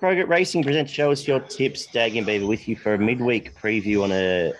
Progress 0.00 0.28
Racing 0.28 0.62
presents 0.62 0.92
Show 0.92 1.10
Us 1.10 1.26
Your 1.26 1.40
Tips. 1.40 1.86
Dag 1.86 2.16
and 2.16 2.26
Beaver 2.26 2.46
with 2.46 2.68
you 2.68 2.76
for 2.76 2.92
a 2.92 2.98
midweek 2.98 3.58
preview 3.58 4.02
on 4.02 4.12
a 4.12 4.52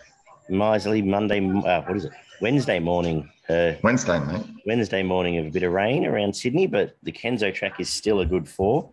miserly 0.48 1.02
Monday, 1.02 1.46
uh, 1.46 1.82
what 1.82 1.96
is 1.96 2.06
it? 2.06 2.12
Wednesday 2.40 2.78
morning. 2.78 3.30
Uh, 3.46 3.72
Wednesday, 3.82 4.18
mate. 4.18 4.46
Wednesday 4.64 5.02
morning 5.02 5.36
of 5.36 5.46
a 5.46 5.50
bit 5.50 5.62
of 5.62 5.72
rain 5.72 6.06
around 6.06 6.34
Sydney, 6.34 6.66
but 6.66 6.96
the 7.02 7.12
Kenso 7.12 7.52
track 7.52 7.78
is 7.78 7.90
still 7.90 8.20
a 8.20 8.26
good 8.26 8.48
four. 8.48 8.88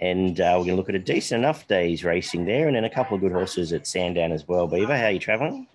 And 0.00 0.40
uh, 0.40 0.56
we're 0.58 0.64
going 0.64 0.70
to 0.70 0.76
look 0.76 0.88
at 0.88 0.96
a 0.96 0.98
decent 0.98 1.38
enough 1.38 1.68
day's 1.68 2.02
racing 2.02 2.44
there 2.44 2.66
and 2.66 2.74
then 2.74 2.84
a 2.84 2.90
couple 2.90 3.14
of 3.14 3.20
good 3.20 3.32
horses 3.32 3.72
at 3.72 3.86
Sandown 3.86 4.32
as 4.32 4.48
well. 4.48 4.66
Beaver, 4.66 4.96
how 4.96 5.04
are 5.04 5.10
you 5.12 5.20
travelling? 5.20 5.68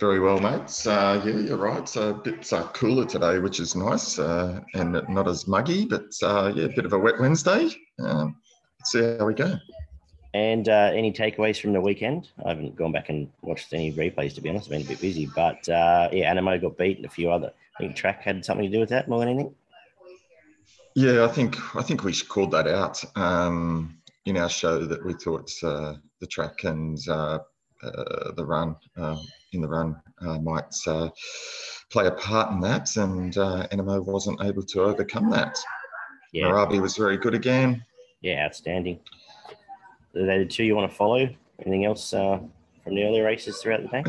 Very 0.00 0.18
well, 0.18 0.40
mates. 0.40 0.86
Uh, 0.86 1.22
yeah, 1.24 1.32
you're 1.32 1.58
right. 1.58 1.82
It's 1.82 1.96
a 1.96 2.14
bit 2.14 2.50
uh, 2.52 2.66
cooler 2.68 3.04
today, 3.04 3.38
which 3.38 3.60
is 3.60 3.76
nice 3.76 4.18
uh, 4.18 4.60
and 4.74 5.00
not 5.10 5.28
as 5.28 5.46
muggy, 5.46 5.84
but 5.84 6.10
uh, 6.22 6.52
yeah, 6.56 6.64
a 6.64 6.68
bit 6.70 6.86
of 6.86 6.94
a 6.94 6.98
wet 6.98 7.20
Wednesday. 7.20 7.68
Um, 8.00 8.36
see 8.84 9.16
how 9.18 9.26
we 9.26 9.34
go. 9.34 9.58
And 10.34 10.68
uh, 10.68 10.90
any 10.94 11.12
takeaways 11.12 11.60
from 11.60 11.72
the 11.72 11.80
weekend? 11.80 12.30
I 12.44 12.50
haven't 12.50 12.74
gone 12.74 12.92
back 12.92 13.10
and 13.10 13.28
watched 13.42 13.72
any 13.74 13.92
replays, 13.92 14.34
to 14.34 14.40
be 14.40 14.48
honest. 14.48 14.66
I've 14.66 14.70
been 14.70 14.82
a 14.82 14.84
bit 14.84 15.00
busy. 15.00 15.26
But 15.26 15.68
uh, 15.68 16.08
yeah, 16.10 16.32
Anamoe 16.32 16.60
got 16.60 16.78
beat 16.78 16.96
and 16.96 17.06
a 17.06 17.10
few 17.10 17.30
other. 17.30 17.52
I 17.76 17.78
think 17.78 17.96
track 17.96 18.22
had 18.22 18.44
something 18.44 18.64
to 18.64 18.72
do 18.72 18.80
with 18.80 18.88
that 18.90 19.08
more 19.08 19.20
than 19.20 19.28
anything. 19.28 19.54
Yeah, 20.94 21.24
I 21.24 21.28
think 21.28 21.56
I 21.74 21.82
think 21.82 22.04
we 22.04 22.12
called 22.14 22.50
that 22.50 22.66
out 22.66 23.02
um, 23.16 23.98
in 24.26 24.36
our 24.36 24.48
show 24.48 24.84
that 24.84 25.04
we 25.04 25.14
thought 25.14 25.50
uh, 25.62 25.94
the 26.20 26.26
track 26.26 26.64
and 26.64 26.98
uh, 27.08 27.38
uh, 27.82 28.32
the 28.32 28.44
run 28.44 28.76
uh, 28.96 29.16
in 29.52 29.62
the 29.62 29.68
run 29.68 30.00
might 30.42 30.72
play 31.90 32.06
a 32.06 32.10
part 32.12 32.52
in 32.52 32.60
that, 32.60 32.96
and 32.96 33.36
uh, 33.36 33.66
Anamoe 33.68 34.04
wasn't 34.04 34.42
able 34.42 34.62
to 34.64 34.82
overcome 34.82 35.30
that. 35.30 35.58
Yeah, 36.32 36.48
Arabi 36.48 36.78
was 36.78 36.96
very 36.96 37.16
good 37.16 37.34
again. 37.34 37.84
Yeah, 38.22 38.44
outstanding. 38.46 39.00
Are 40.14 40.26
they 40.26 40.38
the 40.38 40.46
two 40.46 40.64
you 40.64 40.76
want 40.76 40.90
to 40.90 40.96
follow? 40.96 41.28
Anything 41.60 41.84
else 41.84 42.14
uh, 42.14 42.38
from 42.84 42.94
the 42.94 43.04
earlier 43.04 43.24
races 43.24 43.58
throughout 43.58 43.82
the 43.82 43.88
day? 43.88 44.04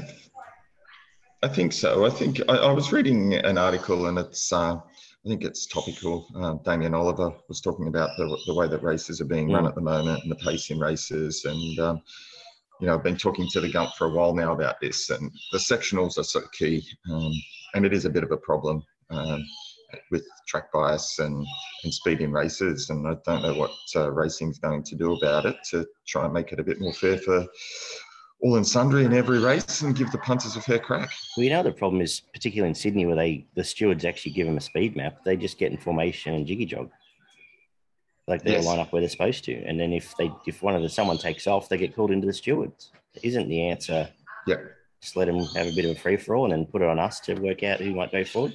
I 1.42 1.48
think 1.48 1.74
so. 1.74 2.06
I 2.06 2.10
think 2.10 2.40
I, 2.48 2.56
I 2.56 2.72
was 2.72 2.92
reading 2.92 3.34
an 3.34 3.58
article, 3.58 4.08
and 4.08 4.18
it's 4.18 4.54
uh, 4.54 4.76
I 4.76 5.30
think 5.30 5.44
it's 5.44 5.66
topical. 5.66 6.28
Uh, 6.36 6.54
Damien 6.64 6.94
Oliver 6.94 7.34
was 7.48 7.60
talking 7.60 7.88
about 7.88 8.12
the, 8.18 8.38
the 8.46 8.54
way 8.54 8.68
that 8.68 8.84
races 8.84 9.20
are 9.20 9.26
being 9.26 9.50
mm. 9.50 9.56
run 9.56 9.68
at 9.68 9.76
the 9.76 9.82
moment 9.82 10.22
and 10.24 10.32
the 10.32 10.36
pace 10.36 10.70
in 10.70 10.80
races, 10.80 11.46
and 11.46 11.80
um, 11.80 12.02
you 12.80 12.88
know 12.88 12.94
I've 12.94 13.04
been 13.04 13.18
talking 13.18 13.48
to 13.50 13.62
the 13.62 13.72
Gump 13.72 13.92
for 13.98 14.08
a 14.08 14.12
while 14.12 14.34
now 14.34 14.54
about 14.54 14.80
this, 14.80 15.10
and 15.10 15.32
the 15.52 15.58
sectionals 15.58 16.18
are 16.18 16.24
so 16.24 16.42
key, 16.54 16.82
um, 17.12 17.32
and 17.74 17.86
it 17.86 17.94
is 17.94 18.06
a 18.06 18.10
bit 18.10 18.24
of 18.24 18.32
a 18.32 18.38
problem. 18.38 18.84
Um, 19.10 19.44
with 20.14 20.26
track 20.48 20.72
bias 20.72 21.20
and, 21.20 21.46
and 21.84 21.94
speed 21.94 22.22
in 22.22 22.32
races. 22.32 22.90
And 22.90 23.06
I 23.06 23.18
don't 23.26 23.42
know 23.42 23.56
what 23.56 23.72
uh, 23.96 24.12
racing's 24.12 24.60
going 24.60 24.84
to 24.84 24.96
do 24.96 25.14
about 25.16 25.46
it 25.46 25.58
to 25.72 25.86
try 26.08 26.24
and 26.24 26.34
make 26.34 26.54
it 26.54 26.60
a 26.60 26.64
bit 26.64 26.80
more 26.80 26.94
fair 26.94 27.18
for 27.18 27.46
all 28.42 28.58
and 28.58 28.68
sundry 28.68 29.06
in 29.06 29.14
every 29.14 29.40
race 29.40 29.82
and 29.82 29.96
give 29.96 30.12
the 30.12 30.18
punters 30.18 30.56
a 30.56 30.62
fair 30.62 30.78
crack. 30.78 31.10
Well, 31.36 31.46
you 31.46 31.50
know 31.50 31.64
the 31.64 31.72
problem 31.72 32.02
is, 32.02 32.22
particularly 32.34 32.70
in 32.70 32.76
Sydney, 32.76 33.06
where 33.06 33.16
they 33.16 33.48
the 33.56 33.64
stewards 33.64 34.06
actually 34.06 34.34
give 34.34 34.46
them 34.46 34.58
a 34.58 34.62
speed 34.62 34.96
map, 34.96 35.24
they 35.24 35.36
just 35.36 35.58
get 35.58 35.72
in 35.72 35.78
formation 35.78 36.34
and 36.34 36.46
jiggy 36.46 36.66
jog. 36.66 36.90
Like 38.28 38.44
they 38.44 38.52
yes. 38.52 38.66
line 38.66 38.80
up 38.80 38.92
where 38.92 39.02
they're 39.02 39.10
supposed 39.10 39.44
to, 39.46 39.54
and 39.66 39.80
then 39.80 39.92
if 39.92 40.16
they 40.18 40.32
if 40.46 40.62
one 40.62 40.76
of 40.76 40.82
the 40.82 40.90
someone 40.90 41.18
takes 41.18 41.48
off, 41.48 41.70
they 41.70 41.78
get 41.78 41.96
called 41.96 42.12
into 42.12 42.28
the 42.28 42.34
stewards. 42.34 42.92
Isn't 43.22 43.48
the 43.48 43.64
answer? 43.64 44.10
Yeah. 44.46 44.58
Just 45.02 45.16
let 45.16 45.26
them 45.26 45.40
have 45.56 45.68
a 45.68 45.76
bit 45.76 45.86
of 45.86 45.92
a 45.92 46.00
free 46.00 46.18
for 46.18 46.36
all, 46.36 46.46
and 46.46 46.54
then 46.54 46.66
put 46.66 46.82
it 46.82 46.88
on 46.88 47.00
us 47.00 47.20
to 47.22 47.34
work 47.36 47.64
out 47.64 47.80
who 47.80 47.96
might 47.96 48.12
go 48.12 48.24
forward. 48.24 48.54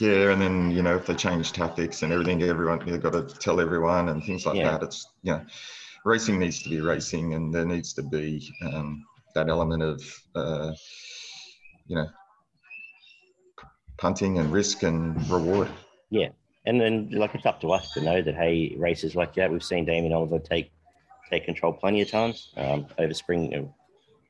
Yeah, 0.00 0.32
and 0.32 0.40
then 0.40 0.70
you 0.70 0.82
know 0.82 0.96
if 0.96 1.04
they 1.06 1.14
change 1.14 1.52
tactics 1.52 2.02
and 2.02 2.10
everything, 2.10 2.42
everyone 2.42 2.86
you've 2.86 3.02
got 3.02 3.12
to 3.12 3.22
tell 3.38 3.60
everyone 3.60 4.08
and 4.08 4.24
things 4.24 4.46
like 4.46 4.56
yeah. 4.56 4.70
that. 4.70 4.82
It's 4.82 5.06
you 5.22 5.32
know, 5.32 5.44
racing 6.06 6.38
needs 6.38 6.62
to 6.62 6.70
be 6.70 6.80
racing, 6.80 7.34
and 7.34 7.52
there 7.54 7.66
needs 7.66 7.92
to 7.94 8.02
be 8.02 8.50
um, 8.62 9.04
that 9.34 9.50
element 9.50 9.82
of 9.82 10.02
uh, 10.34 10.72
you 11.86 11.96
know 11.96 12.08
punting 13.98 14.38
and 14.38 14.50
risk 14.50 14.82
and 14.84 15.28
reward. 15.28 15.68
Yeah, 16.08 16.28
and 16.64 16.80
then 16.80 17.10
like 17.12 17.34
it's 17.34 17.44
up 17.44 17.60
to 17.60 17.72
us 17.72 17.92
to 17.92 18.00
know 18.00 18.22
that 18.22 18.34
hey, 18.34 18.74
races 18.78 19.14
like 19.14 19.34
that, 19.34 19.52
we've 19.52 19.62
seen 19.62 19.84
Damien 19.84 20.14
Oliver 20.14 20.38
take 20.38 20.72
take 21.30 21.44
control 21.44 21.74
plenty 21.74 22.00
of 22.00 22.10
times 22.10 22.52
um, 22.56 22.86
over 22.98 23.12
spring. 23.12 23.50
Know, 23.50 23.74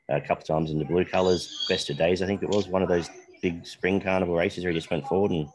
a 0.08 0.20
couple 0.20 0.42
of 0.42 0.48
times 0.48 0.72
in 0.72 0.80
the 0.80 0.84
blue 0.84 1.04
colours, 1.04 1.64
best 1.68 1.88
of 1.90 1.96
days, 1.96 2.20
I 2.22 2.26
think 2.26 2.42
it 2.42 2.48
was 2.48 2.66
one 2.66 2.82
of 2.82 2.88
those 2.88 3.08
big 3.42 3.66
spring 3.66 4.00
carnival 4.00 4.36
races 4.36 4.64
where 4.64 4.72
he 4.72 4.78
just 4.78 4.90
went 4.90 5.06
forward 5.06 5.30
and 5.30 5.48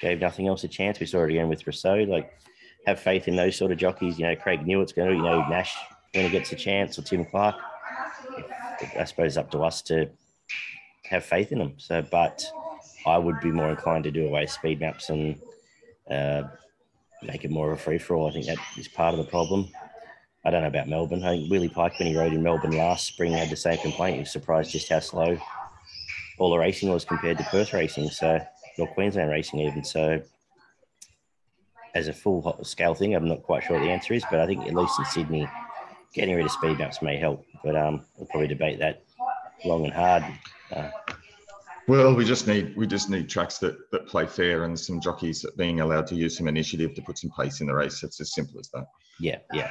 gave 0.00 0.20
nothing 0.20 0.48
else 0.48 0.64
a 0.64 0.68
chance. 0.68 1.00
We 1.00 1.06
saw 1.06 1.24
it 1.24 1.30
again 1.30 1.48
with 1.48 1.66
Rousseau. 1.66 1.96
Like, 2.04 2.32
have 2.86 3.00
faith 3.00 3.28
in 3.28 3.36
those 3.36 3.56
sort 3.56 3.72
of 3.72 3.78
jockeys. 3.78 4.18
You 4.18 4.26
know, 4.26 4.36
Craig 4.36 4.66
Newitt's 4.66 4.92
going 4.92 5.10
to, 5.10 5.16
you 5.16 5.22
know, 5.22 5.46
Nash 5.48 5.76
when 6.12 6.24
he 6.24 6.30
gets 6.30 6.52
a 6.52 6.56
chance 6.56 6.98
or 6.98 7.02
Tim 7.02 7.24
Clark. 7.24 7.56
I 8.98 9.04
suppose 9.04 9.28
it's 9.28 9.36
up 9.36 9.50
to 9.52 9.60
us 9.60 9.82
to 9.82 10.10
have 11.04 11.24
faith 11.24 11.52
in 11.52 11.58
them. 11.58 11.74
So, 11.78 12.02
but 12.02 12.44
I 13.06 13.18
would 13.18 13.40
be 13.40 13.50
more 13.50 13.70
inclined 13.70 14.04
to 14.04 14.10
do 14.10 14.26
away 14.26 14.46
speed 14.46 14.80
maps 14.80 15.10
and 15.10 15.38
uh, 16.10 16.44
make 17.22 17.44
it 17.44 17.50
more 17.50 17.72
of 17.72 17.78
a 17.78 17.80
free 17.80 17.98
for 17.98 18.16
all. 18.16 18.28
I 18.28 18.32
think 18.32 18.46
that 18.46 18.58
is 18.76 18.88
part 18.88 19.14
of 19.14 19.18
the 19.18 19.30
problem. 19.30 19.68
I 20.44 20.50
don't 20.50 20.60
know 20.60 20.68
about 20.68 20.88
Melbourne. 20.88 21.24
I 21.24 21.36
think 21.36 21.50
Willie 21.50 21.70
Pike, 21.70 21.98
when 21.98 22.08
he 22.08 22.16
rode 22.16 22.34
in 22.34 22.42
Melbourne 22.42 22.76
last 22.76 23.06
spring, 23.06 23.32
had 23.32 23.48
the 23.48 23.56
same 23.56 23.78
complaint. 23.78 24.16
He 24.16 24.20
was 24.20 24.30
surprised 24.30 24.72
just 24.72 24.90
how 24.90 25.00
slow 25.00 25.38
all 26.38 26.50
the 26.50 26.58
racing 26.58 26.90
was 26.90 27.04
compared 27.04 27.38
to 27.38 27.44
Perth 27.44 27.72
racing. 27.72 28.08
So 28.10 28.40
or 28.78 28.86
Queensland 28.88 29.30
racing 29.30 29.60
even. 29.60 29.84
So 29.84 30.22
as 31.94 32.08
a 32.08 32.12
full 32.12 32.58
scale 32.64 32.94
thing, 32.94 33.14
I'm 33.14 33.28
not 33.28 33.42
quite 33.42 33.64
sure 33.64 33.78
what 33.78 33.84
the 33.84 33.92
answer 33.92 34.14
is, 34.14 34.24
but 34.30 34.40
I 34.40 34.46
think 34.46 34.66
at 34.66 34.74
least 34.74 34.98
in 34.98 35.04
Sydney, 35.04 35.48
getting 36.12 36.34
rid 36.34 36.44
of 36.44 36.50
speed 36.50 36.78
maps 36.78 37.02
may 37.02 37.16
help. 37.16 37.44
But 37.62 37.76
um, 37.76 38.04
we'll 38.16 38.26
probably 38.26 38.48
debate 38.48 38.78
that 38.80 39.04
long 39.64 39.84
and 39.84 39.92
hard. 39.92 40.24
Uh, 40.72 40.90
well, 41.86 42.14
we 42.14 42.24
just 42.24 42.46
need 42.46 42.74
we 42.76 42.86
just 42.86 43.10
need 43.10 43.28
tracks 43.28 43.58
that, 43.58 43.90
that 43.90 44.06
play 44.06 44.26
fair 44.26 44.64
and 44.64 44.78
some 44.78 45.00
jockeys 45.00 45.44
being 45.56 45.80
allowed 45.80 46.06
to 46.08 46.14
use 46.14 46.36
some 46.36 46.48
initiative 46.48 46.94
to 46.94 47.02
put 47.02 47.18
some 47.18 47.30
pace 47.38 47.60
in 47.60 47.66
the 47.66 47.74
race. 47.74 48.02
It's 48.02 48.20
as 48.20 48.34
simple 48.34 48.58
as 48.58 48.70
that. 48.70 48.86
Yeah, 49.20 49.38
yeah, 49.52 49.70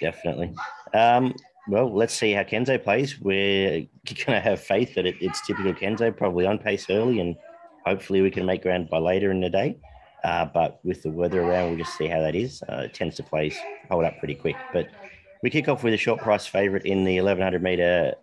definitely. 0.00 0.54
Um, 0.94 1.34
well, 1.68 1.92
let's 1.92 2.14
see 2.14 2.32
how 2.32 2.42
Kenso 2.42 2.82
plays. 2.82 3.20
We're 3.20 3.80
going 4.06 4.36
to 4.36 4.40
have 4.40 4.60
faith 4.60 4.94
that 4.94 5.06
it, 5.06 5.16
it's 5.20 5.44
typical 5.46 5.74
Kenso, 5.74 6.16
probably 6.16 6.46
on 6.46 6.58
pace 6.58 6.86
early 6.90 7.20
and 7.20 7.36
hopefully 7.84 8.20
we 8.20 8.30
can 8.30 8.44
make 8.44 8.62
ground 8.62 8.88
by 8.90 8.98
later 8.98 9.30
in 9.30 9.40
the 9.40 9.50
day. 9.50 9.78
Uh, 10.24 10.44
but 10.44 10.80
with 10.82 11.02
the 11.02 11.10
weather 11.10 11.42
around, 11.42 11.68
we'll 11.68 11.78
just 11.78 11.96
see 11.96 12.08
how 12.08 12.20
that 12.20 12.34
is. 12.34 12.62
Uh, 12.68 12.82
it 12.84 12.94
tends 12.94 13.16
to 13.16 13.22
play 13.22 13.52
hold 13.90 14.04
up 14.04 14.18
pretty 14.18 14.34
quick. 14.34 14.56
But 14.72 14.88
we 15.42 15.50
kick 15.50 15.68
off 15.68 15.84
with 15.84 15.94
a 15.94 15.98
short 15.98 16.20
price 16.20 16.46
favourite 16.46 16.84
in 16.84 17.04
the 17.04 17.20
1100 17.20 17.62
metre 17.62 18.14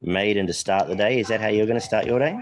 maiden 0.00 0.46
to 0.46 0.52
start 0.52 0.88
the 0.88 0.96
day. 0.96 1.20
Is 1.20 1.28
that 1.28 1.40
how 1.40 1.48
you're 1.48 1.66
going 1.66 1.80
to 1.80 1.84
start 1.84 2.06
your 2.06 2.18
day? 2.18 2.38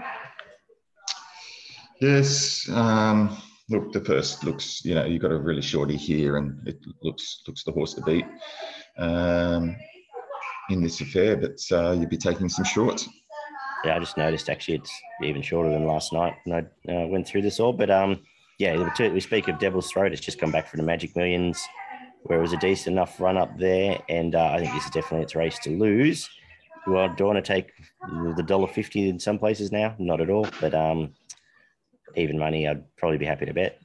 Yes. 1.99 2.69
Um, 2.69 3.37
look, 3.69 3.91
the 3.91 3.99
first 3.99 4.43
looks, 4.43 4.85
you 4.85 4.95
know, 4.95 5.05
you've 5.05 5.21
got 5.21 5.31
a 5.31 5.37
really 5.37 5.61
shorty 5.61 5.97
here, 5.97 6.37
and 6.37 6.65
it 6.67 6.77
looks 7.01 7.41
looks 7.47 7.63
the 7.63 7.71
horse 7.71 7.93
to 7.95 8.01
beat 8.01 8.25
um, 8.97 9.75
in 10.69 10.81
this 10.81 11.01
affair. 11.01 11.37
But 11.37 11.59
uh, 11.71 11.91
you'd 11.91 12.09
be 12.09 12.17
taking 12.17 12.49
some 12.49 12.65
shorts 12.65 13.07
yeah, 13.83 13.95
I 13.95 13.99
just 13.99 14.17
noticed 14.17 14.49
actually 14.49 14.75
it's 14.75 14.91
even 15.23 15.41
shorter 15.41 15.69
than 15.69 15.85
last 15.85 16.13
night 16.13 16.35
when 16.43 16.69
I 16.87 16.91
uh, 16.91 17.07
went 17.07 17.27
through 17.27 17.43
this 17.43 17.59
all. 17.59 17.73
But 17.73 17.89
um, 17.89 18.21
yeah, 18.59 18.89
we 18.99 19.19
speak 19.19 19.47
of 19.47 19.59
Devil's 19.59 19.91
Throat. 19.91 20.11
It's 20.11 20.21
just 20.21 20.39
come 20.39 20.51
back 20.51 20.67
for 20.67 20.77
the 20.77 20.83
Magic 20.83 21.15
Millions, 21.15 21.61
where 22.23 22.39
it 22.39 22.41
was 22.41 22.53
a 22.53 22.57
decent 22.57 22.93
enough 22.95 23.19
run 23.19 23.37
up 23.37 23.57
there, 23.57 23.99
and 24.09 24.35
uh, 24.35 24.51
I 24.51 24.59
think 24.59 24.73
this 24.73 24.85
is 24.85 24.91
definitely 24.91 25.23
its 25.23 25.35
race 25.35 25.59
to 25.59 25.69
lose. 25.69 26.29
I, 26.87 27.07
do 27.15 27.25
I 27.25 27.33
want 27.33 27.43
to 27.45 27.53
take 27.53 27.71
the 28.35 28.43
dollar 28.43 28.67
fifty 28.67 29.09
in 29.09 29.19
some 29.19 29.37
places 29.37 29.71
now? 29.71 29.95
Not 29.99 30.21
at 30.21 30.29
all, 30.29 30.47
but 30.59 30.73
um, 30.73 31.13
even 32.15 32.37
money, 32.37 32.67
I'd 32.67 32.83
probably 32.97 33.17
be 33.17 33.25
happy 33.25 33.45
to 33.45 33.53
bet. 33.53 33.79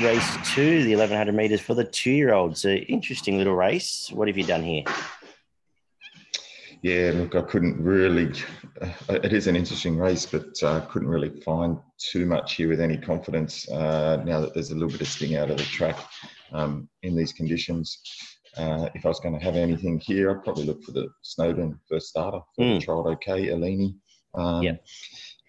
Race 0.00 0.36
two, 0.54 0.84
the 0.84 0.92
eleven 0.92 1.16
hundred 1.16 1.34
meters 1.34 1.60
for 1.60 1.74
the 1.74 1.84
two-year-olds. 1.84 2.64
An 2.64 2.78
interesting 2.78 3.36
little 3.36 3.56
race. 3.56 4.10
What 4.12 4.28
have 4.28 4.38
you 4.38 4.44
done 4.44 4.62
here? 4.62 4.84
yeah, 6.82 7.10
look, 7.14 7.34
I 7.34 7.42
couldn't 7.42 7.82
really. 7.82 8.32
Uh, 8.80 9.18
it 9.24 9.32
is 9.32 9.46
an 9.46 9.56
interesting 9.56 9.96
race, 9.96 10.24
but 10.24 10.62
I 10.62 10.66
uh, 10.66 10.80
couldn't 10.86 11.08
really 11.08 11.40
find 11.40 11.78
too 11.98 12.26
much 12.26 12.54
here 12.54 12.68
with 12.68 12.80
any 12.80 12.96
confidence. 12.96 13.68
Uh, 13.68 14.22
now 14.24 14.40
that 14.40 14.54
there's 14.54 14.70
a 14.70 14.74
little 14.74 14.90
bit 14.90 15.00
of 15.00 15.08
sting 15.08 15.36
out 15.36 15.50
of 15.50 15.56
the 15.56 15.64
track 15.64 15.98
um, 16.52 16.88
in 17.02 17.16
these 17.16 17.32
conditions, 17.32 17.98
uh, 18.56 18.88
if 18.94 19.04
I 19.04 19.08
was 19.08 19.20
going 19.20 19.36
to 19.36 19.44
have 19.44 19.56
anything 19.56 19.98
here, 19.98 20.30
I'd 20.30 20.44
probably 20.44 20.64
look 20.64 20.82
for 20.84 20.92
the 20.92 21.08
Snowden 21.22 21.78
first 21.88 22.08
starter 22.08 22.40
for 22.54 22.64
mm. 22.64 22.78
the 22.78 22.86
Child 22.86 23.06
OK, 23.08 23.48
Alini. 23.48 23.94
Um, 24.34 24.62
yeah. 24.62 24.76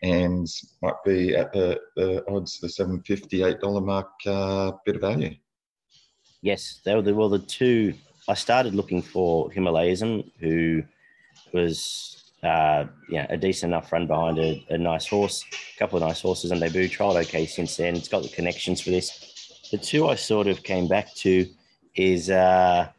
And 0.02 0.48
might 0.82 1.04
be 1.06 1.36
at 1.36 1.52
the, 1.52 1.80
the 1.96 2.24
odds, 2.30 2.60
the 2.60 2.70
seven 2.70 3.02
fifty 3.02 3.44
eight 3.44 3.60
dollar 3.60 3.82
mark, 3.82 4.10
uh, 4.26 4.72
bit 4.86 4.96
of 4.96 5.02
value. 5.02 5.36
Yes, 6.42 6.80
they 6.86 6.96
were 6.96 7.02
the, 7.02 7.14
well 7.14 7.30
the 7.30 7.40
two. 7.40 7.94
I 8.30 8.34
started 8.34 8.76
looking 8.76 9.02
for 9.02 9.50
Himalayism, 9.50 10.32
who 10.40 10.84
was 11.54 12.32
uh, 12.44 12.86
yeah, 13.10 13.26
a 13.30 13.38
decent 13.38 13.72
enough 13.74 13.92
run 13.92 14.08
behind 14.08 14.40
a, 14.40 14.66
a, 14.70 14.78
nice 14.78 15.08
horse, 15.08 15.44
a 15.76 15.80
couple 15.80 15.98
of 15.98 16.08
nice 16.08 16.22
horses 16.22 16.52
on 16.52 16.60
debut. 16.60 16.88
Tried 16.88 17.18
okay 17.26 17.46
since 17.46 17.76
then. 17.76 17.96
It's 17.96 18.08
got 18.08 18.24
the 18.24 18.30
connections 18.30 18.80
for 18.80 18.92
this. 18.92 19.68
The 19.72 19.78
two 19.78 20.08
I 20.08 20.16
sort 20.16 20.48
of 20.48 20.64
came 20.64 20.88
back 20.88 21.14
to 21.16 21.48
is 21.96 22.30
uh, 22.30 22.90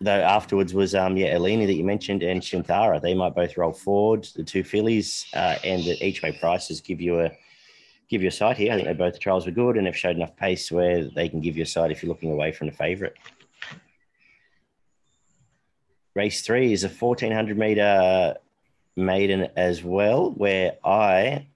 though 0.00 0.10
afterwards 0.10 0.74
was 0.74 0.94
um 0.94 1.16
yeah 1.16 1.34
Eleni 1.34 1.66
that 1.66 1.74
you 1.74 1.84
mentioned 1.84 2.22
and 2.22 2.40
Shintara. 2.40 3.00
They 3.00 3.14
might 3.14 3.34
both 3.34 3.56
roll 3.56 3.72
forward. 3.72 4.28
The 4.34 4.44
two 4.44 4.64
fillies 4.64 5.26
uh, 5.34 5.56
and 5.64 5.82
the 5.84 6.04
each 6.04 6.22
way 6.22 6.32
prices 6.32 6.80
give 6.80 7.00
you 7.00 7.20
a 7.20 7.30
give 8.08 8.22
you 8.22 8.28
a 8.28 8.32
sight 8.32 8.56
here. 8.56 8.72
I 8.72 8.76
think 8.76 8.86
they 8.86 8.94
both 8.94 9.14
the 9.14 9.18
trials 9.18 9.46
were 9.46 9.52
good 9.52 9.76
and 9.76 9.86
have 9.86 9.96
showed 9.96 10.16
enough 10.16 10.36
pace 10.36 10.70
where 10.70 11.04
they 11.04 11.28
can 11.28 11.40
give 11.40 11.56
you 11.56 11.64
a 11.64 11.66
sight 11.66 11.90
if 11.90 12.02
you're 12.02 12.08
looking 12.08 12.32
away 12.32 12.52
from 12.52 12.68
the 12.68 12.72
favourite. 12.72 13.14
Race 16.14 16.40
three 16.42 16.72
is 16.72 16.84
a 16.84 16.88
1400 16.88 17.58
meter 17.58 18.36
maiden 18.96 19.48
as 19.56 19.84
well, 19.84 20.30
where 20.30 20.76
I 20.84 21.46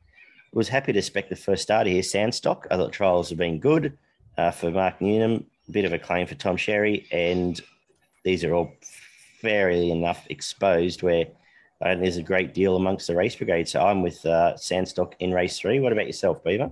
was 0.53 0.69
happy 0.69 0.93
to 0.93 1.03
spec 1.03 1.29
the 1.29 1.37
first 1.37 1.63
starter 1.63 1.89
here, 1.89 2.03
Sandstock. 2.03 2.67
I 2.71 2.77
thought 2.77 2.93
trials 2.93 3.31
have 3.31 3.39
been 3.39 3.59
good 3.59 3.97
uh, 4.37 4.51
for 4.51 4.71
Mark 4.71 5.01
Newnham, 5.01 5.45
a 5.69 5.73
bit 5.73 5.85
of 5.85 5.93
a 5.93 5.99
claim 5.99 6.27
for 6.27 6.35
Tom 6.35 6.57
Sherry, 6.57 7.07
and 7.11 7.61
these 8.25 8.45
are 8.45 8.55
all 8.55 8.73
fairly 9.41 9.91
enough 9.91 10.27
exposed 10.29 11.03
where 11.03 11.27
uh, 11.83 11.95
there's 11.95 12.19
a 12.19 12.23
great 12.23 12.53
deal 12.53 12.77
amongst 12.77 13.07
the 13.07 13.17
race 13.17 13.35
brigade. 13.35 13.69
So 13.69 13.81
I'm 13.81 14.03
with 14.03 14.25
uh, 14.27 14.55
Sandstock 14.57 15.15
in 15.21 15.33
race 15.33 15.59
three. 15.59 15.81
What 15.81 15.93
about 15.93 16.07
yourself, 16.07 16.45
Beaver? 16.45 16.71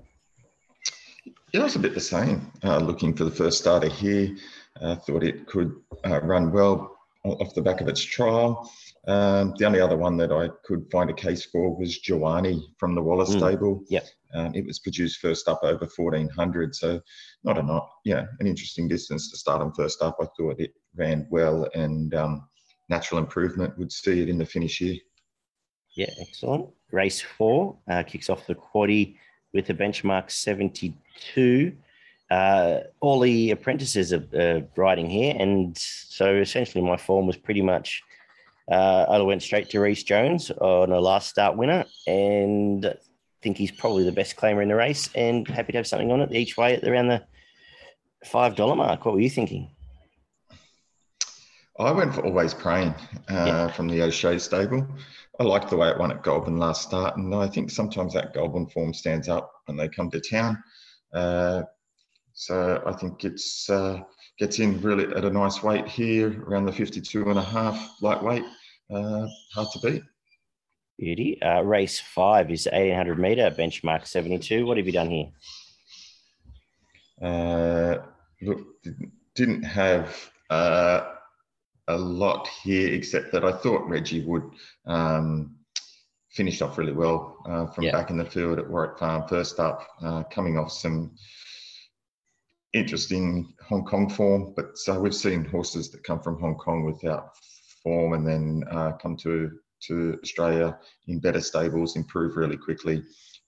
Yeah, 1.52 1.64
it's 1.64 1.76
a 1.76 1.78
bit 1.78 1.94
the 1.94 2.00
same. 2.00 2.52
Uh, 2.62 2.78
looking 2.78 3.14
for 3.14 3.24
the 3.24 3.30
first 3.30 3.58
starter 3.58 3.88
here, 3.88 4.36
uh, 4.82 4.96
thought 4.96 5.24
it 5.24 5.46
could 5.46 5.74
uh, 6.04 6.20
run 6.20 6.52
well 6.52 6.97
off 7.28 7.54
the 7.54 7.62
back 7.62 7.80
of 7.80 7.88
its 7.88 8.00
trial. 8.00 8.70
Um, 9.06 9.54
the 9.56 9.64
only 9.64 9.80
other 9.80 9.96
one 9.96 10.16
that 10.18 10.32
I 10.32 10.50
could 10.64 10.86
find 10.90 11.08
a 11.08 11.14
case 11.14 11.44
for 11.44 11.74
was 11.76 12.00
Joani 12.00 12.60
from 12.78 12.94
the 12.94 13.02
Wallace 13.02 13.34
mm. 13.34 13.38
stable. 13.38 13.82
Yeah. 13.88 14.00
Um, 14.34 14.54
it 14.54 14.66
was 14.66 14.78
produced 14.78 15.20
first 15.20 15.48
up 15.48 15.60
over 15.62 15.88
1400, 15.96 16.74
so 16.74 17.00
not 17.44 17.56
a 17.56 17.62
not 17.62 17.88
yeah 18.04 18.26
an 18.40 18.46
interesting 18.46 18.86
distance 18.86 19.30
to 19.30 19.38
start 19.38 19.60
them 19.60 19.72
first 19.72 20.02
up. 20.02 20.18
I 20.20 20.26
thought 20.36 20.60
it 20.60 20.74
ran 20.94 21.26
well, 21.30 21.66
and 21.74 22.14
um, 22.14 22.46
natural 22.90 23.18
improvement 23.18 23.78
would 23.78 23.90
see 23.90 24.20
it 24.20 24.28
in 24.28 24.36
the 24.36 24.44
finish 24.44 24.78
here. 24.78 24.96
Yeah, 25.96 26.10
excellent. 26.20 26.68
Race 26.90 27.22
four 27.22 27.78
uh, 27.90 28.02
kicks 28.02 28.28
off 28.28 28.46
the 28.46 28.54
quaddy 28.54 29.16
with 29.54 29.70
a 29.70 29.74
benchmark 29.74 30.30
72 30.30 31.72
uh, 32.30 32.80
all 33.00 33.20
the 33.20 33.50
apprentices 33.50 34.12
are 34.12 34.24
uh, 34.38 34.60
riding 34.76 35.08
here, 35.08 35.34
and 35.38 35.76
so 35.76 36.36
essentially 36.36 36.84
my 36.84 36.96
form 36.96 37.26
was 37.26 37.36
pretty 37.36 37.62
much 37.62 38.02
uh, 38.70 39.06
I 39.08 39.18
went 39.22 39.42
straight 39.42 39.70
to 39.70 39.80
Reece 39.80 40.02
Jones 40.02 40.50
on 40.50 40.92
a 40.92 41.00
last 41.00 41.30
start 41.30 41.56
winner, 41.56 41.84
and 42.06 42.84
I 42.84 42.96
think 43.42 43.56
he's 43.56 43.72
probably 43.72 44.04
the 44.04 44.12
best 44.12 44.36
claimer 44.36 44.62
in 44.62 44.68
the 44.68 44.74
race, 44.74 45.08
and 45.14 45.48
happy 45.48 45.72
to 45.72 45.78
have 45.78 45.86
something 45.86 46.12
on 46.12 46.20
it 46.20 46.32
each 46.32 46.56
way 46.56 46.74
at 46.76 46.84
around 46.84 47.08
the 47.08 47.24
five 48.26 48.56
dollar 48.56 48.76
mark. 48.76 49.04
What 49.04 49.14
were 49.14 49.20
you 49.20 49.30
thinking? 49.30 49.70
I 51.78 51.92
went 51.92 52.12
for 52.12 52.26
Always 52.26 52.52
Praying 52.52 52.94
uh, 53.30 53.44
yeah. 53.46 53.68
from 53.68 53.86
the 53.86 54.02
O'Shea 54.02 54.38
stable. 54.38 54.86
I 55.38 55.44
liked 55.44 55.70
the 55.70 55.76
way 55.76 55.88
it 55.88 55.98
won 55.98 56.10
at 56.10 56.24
Goulburn 56.24 56.58
last 56.58 56.82
start, 56.82 57.16
and 57.16 57.32
I 57.34 57.46
think 57.46 57.70
sometimes 57.70 58.12
that 58.14 58.34
Goulburn 58.34 58.66
form 58.66 58.92
stands 58.92 59.28
up 59.28 59.50
when 59.66 59.76
they 59.76 59.88
come 59.88 60.10
to 60.10 60.20
town. 60.20 60.62
Uh, 61.14 61.62
so 62.38 62.80
I 62.86 62.92
think 62.92 63.24
it's 63.24 63.68
uh, 63.68 64.00
gets 64.38 64.60
in 64.60 64.80
really 64.80 65.12
at 65.12 65.24
a 65.24 65.30
nice 65.30 65.60
weight 65.60 65.88
here, 65.88 66.40
around 66.44 66.66
the 66.66 66.72
52 66.72 67.28
and 67.28 67.36
a 67.36 67.42
half 67.42 67.96
lightweight. 68.00 68.44
Uh, 68.88 69.26
hard 69.52 69.66
to 69.72 69.80
beat. 69.80 70.02
Beauty. 71.00 71.42
Uh, 71.42 71.62
race 71.62 71.98
five 71.98 72.52
is 72.52 72.66
1800 72.66 73.18
meter 73.18 73.50
benchmark 73.50 74.06
72. 74.06 74.64
What 74.64 74.76
have 74.76 74.86
you 74.86 74.92
done 74.92 75.10
here? 75.10 75.26
Uh, 77.20 77.96
look, 78.40 78.60
didn't 79.34 79.64
have 79.64 80.30
uh, 80.48 81.14
a 81.88 81.98
lot 81.98 82.46
here, 82.62 82.94
except 82.94 83.32
that 83.32 83.44
I 83.44 83.50
thought 83.50 83.88
Reggie 83.88 84.24
would 84.24 84.48
um, 84.86 85.56
finished 86.30 86.62
off 86.62 86.78
really 86.78 86.92
well 86.92 87.36
uh, 87.46 87.66
from 87.66 87.82
yeah. 87.82 87.90
back 87.90 88.10
in 88.10 88.16
the 88.16 88.24
field 88.24 88.60
at 88.60 88.70
Warwick 88.70 88.96
Farm, 88.96 89.26
first 89.26 89.58
up, 89.58 89.88
uh, 90.04 90.22
coming 90.30 90.56
off 90.56 90.70
some 90.70 91.16
interesting 92.72 93.54
Hong 93.66 93.84
Kong 93.84 94.08
form, 94.08 94.52
but 94.56 94.76
so 94.76 95.00
we've 95.00 95.14
seen 95.14 95.44
horses 95.44 95.90
that 95.90 96.04
come 96.04 96.20
from 96.20 96.40
Hong 96.40 96.56
Kong 96.56 96.84
without 96.84 97.30
form 97.82 98.12
and 98.12 98.26
then 98.26 98.64
uh, 98.70 98.92
come 98.92 99.16
to 99.18 99.50
to 99.80 100.18
Australia 100.24 100.76
in 101.06 101.20
better 101.20 101.40
stables, 101.40 101.96
improve 101.96 102.36
really 102.36 102.56
quickly. 102.56 103.02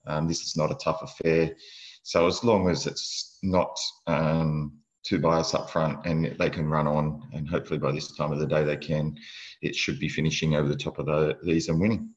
Um, 0.07 0.27
this 0.27 0.41
is 0.41 0.55
not 0.55 0.71
a 0.71 0.75
tough 0.75 1.01
affair. 1.01 1.55
So 2.03 2.25
as 2.25 2.43
long 2.43 2.69
as 2.69 2.87
it's 2.87 3.37
not 3.43 3.77
um, 4.07 4.79
too 5.05 5.19
biased 5.19 5.55
up 5.55 5.69
front 5.69 6.05
and 6.05 6.35
they 6.39 6.49
can 6.49 6.69
run 6.69 6.87
on, 6.87 7.21
and 7.33 7.49
hopefully 7.49 7.79
by 7.79 7.91
this 7.91 8.15
time 8.15 8.31
of 8.31 8.39
the 8.39 8.47
day 8.47 8.63
they 8.63 8.77
can, 8.77 9.15
it 9.61 9.75
should 9.75 9.99
be 9.99 10.09
finishing 10.09 10.55
over 10.55 10.67
the 10.67 10.75
top 10.75 10.99
of 10.99 11.05
the, 11.05 11.37
these 11.43 11.67
and 11.67 11.79
winning. 11.79 12.09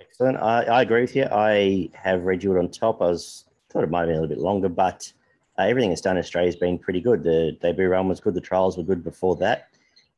Excellent. 0.00 0.38
I, 0.38 0.64
I 0.64 0.82
agree 0.82 1.02
with 1.02 1.16
you. 1.16 1.26
I 1.30 1.88
have 1.94 2.24
Reggie 2.24 2.48
Wood 2.48 2.58
on 2.58 2.70
top. 2.70 3.00
I 3.00 3.06
was 3.06 3.44
thought 3.70 3.84
it 3.84 3.90
might 3.90 4.00
have 4.00 4.08
been 4.08 4.16
a 4.16 4.20
little 4.20 4.36
bit 4.36 4.42
longer, 4.42 4.68
but 4.68 5.10
uh, 5.58 5.62
everything 5.62 5.90
that's 5.90 6.00
done 6.00 6.16
in 6.16 6.22
Australia 6.22 6.48
has 6.48 6.56
been 6.56 6.78
pretty 6.78 7.00
good. 7.00 7.22
The 7.22 7.56
debut 7.60 7.88
run 7.88 8.08
was 8.08 8.20
good. 8.20 8.34
The 8.34 8.40
trials 8.40 8.76
were 8.76 8.82
good 8.82 9.04
before 9.04 9.36
that. 9.36 9.68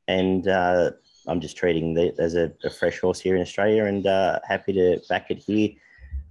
And 0.07 0.47
uh, 0.47 0.93
I'm 1.27 1.41
just 1.41 1.57
treating 1.57 1.97
it 1.97 2.17
as 2.19 2.35
a, 2.35 2.53
a, 2.63 2.71
fresh 2.71 3.01
horse 3.01 3.19
here 3.19 3.35
in 3.35 3.43
Australia 3.43 3.87
and 3.87 4.07
uh, 4.07 4.41
happy 4.47 4.73
to 4.75 5.01
back 5.09 5.31
it 5.31 5.39
here. 5.39 5.71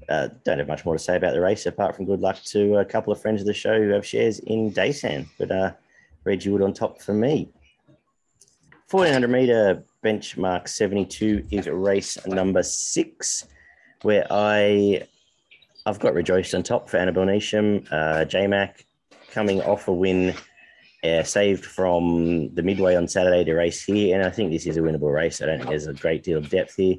Uh, 0.07 0.29
don't 0.43 0.59
have 0.59 0.67
much 0.67 0.85
more 0.85 0.95
to 0.95 1.03
say 1.03 1.15
about 1.15 1.33
the 1.33 1.41
race 1.41 1.65
apart 1.65 1.95
from 1.95 2.05
good 2.05 2.19
luck 2.19 2.41
to 2.43 2.77
a 2.77 2.85
couple 2.85 3.11
of 3.11 3.21
friends 3.21 3.41
of 3.41 3.47
the 3.47 3.53
show 3.53 3.81
who 3.81 3.89
have 3.89 4.05
shares 4.05 4.39
in 4.39 4.71
Daysan. 4.71 5.27
But 5.39 5.51
uh, 5.51 5.71
Reggie 6.23 6.49
Wood 6.49 6.61
on 6.61 6.73
top 6.73 7.01
for 7.01 7.13
me. 7.13 7.49
1400 8.89 9.27
meter 9.27 9.83
benchmark 10.03 10.67
72 10.67 11.47
is 11.49 11.67
race 11.67 12.17
number 12.27 12.61
six, 12.61 13.47
where 14.03 14.27
I 14.29 15.07
I've 15.85 15.99
got 15.99 16.13
Rejoice 16.13 16.53
on 16.53 16.63
top 16.63 16.89
for 16.89 16.97
Annabelle 16.97 17.25
Neasham, 17.25 17.85
uh, 17.91 18.25
JMac, 18.25 18.83
coming 19.33 19.61
off 19.63 19.87
a 19.87 19.93
win 19.93 20.35
uh, 21.03 21.23
saved 21.23 21.65
from 21.65 22.53
the 22.53 22.61
midway 22.61 22.95
on 22.95 23.07
Saturday 23.07 23.43
to 23.43 23.53
race 23.53 23.83
here. 23.83 24.15
And 24.15 24.25
I 24.25 24.29
think 24.29 24.51
this 24.51 24.67
is 24.67 24.77
a 24.77 24.81
winnable 24.81 25.13
race. 25.13 25.41
I 25.41 25.47
don't 25.47 25.57
think 25.57 25.69
there's 25.69 25.87
a 25.87 25.93
great 25.93 26.23
deal 26.23 26.37
of 26.37 26.49
depth 26.49 26.75
here. 26.75 26.97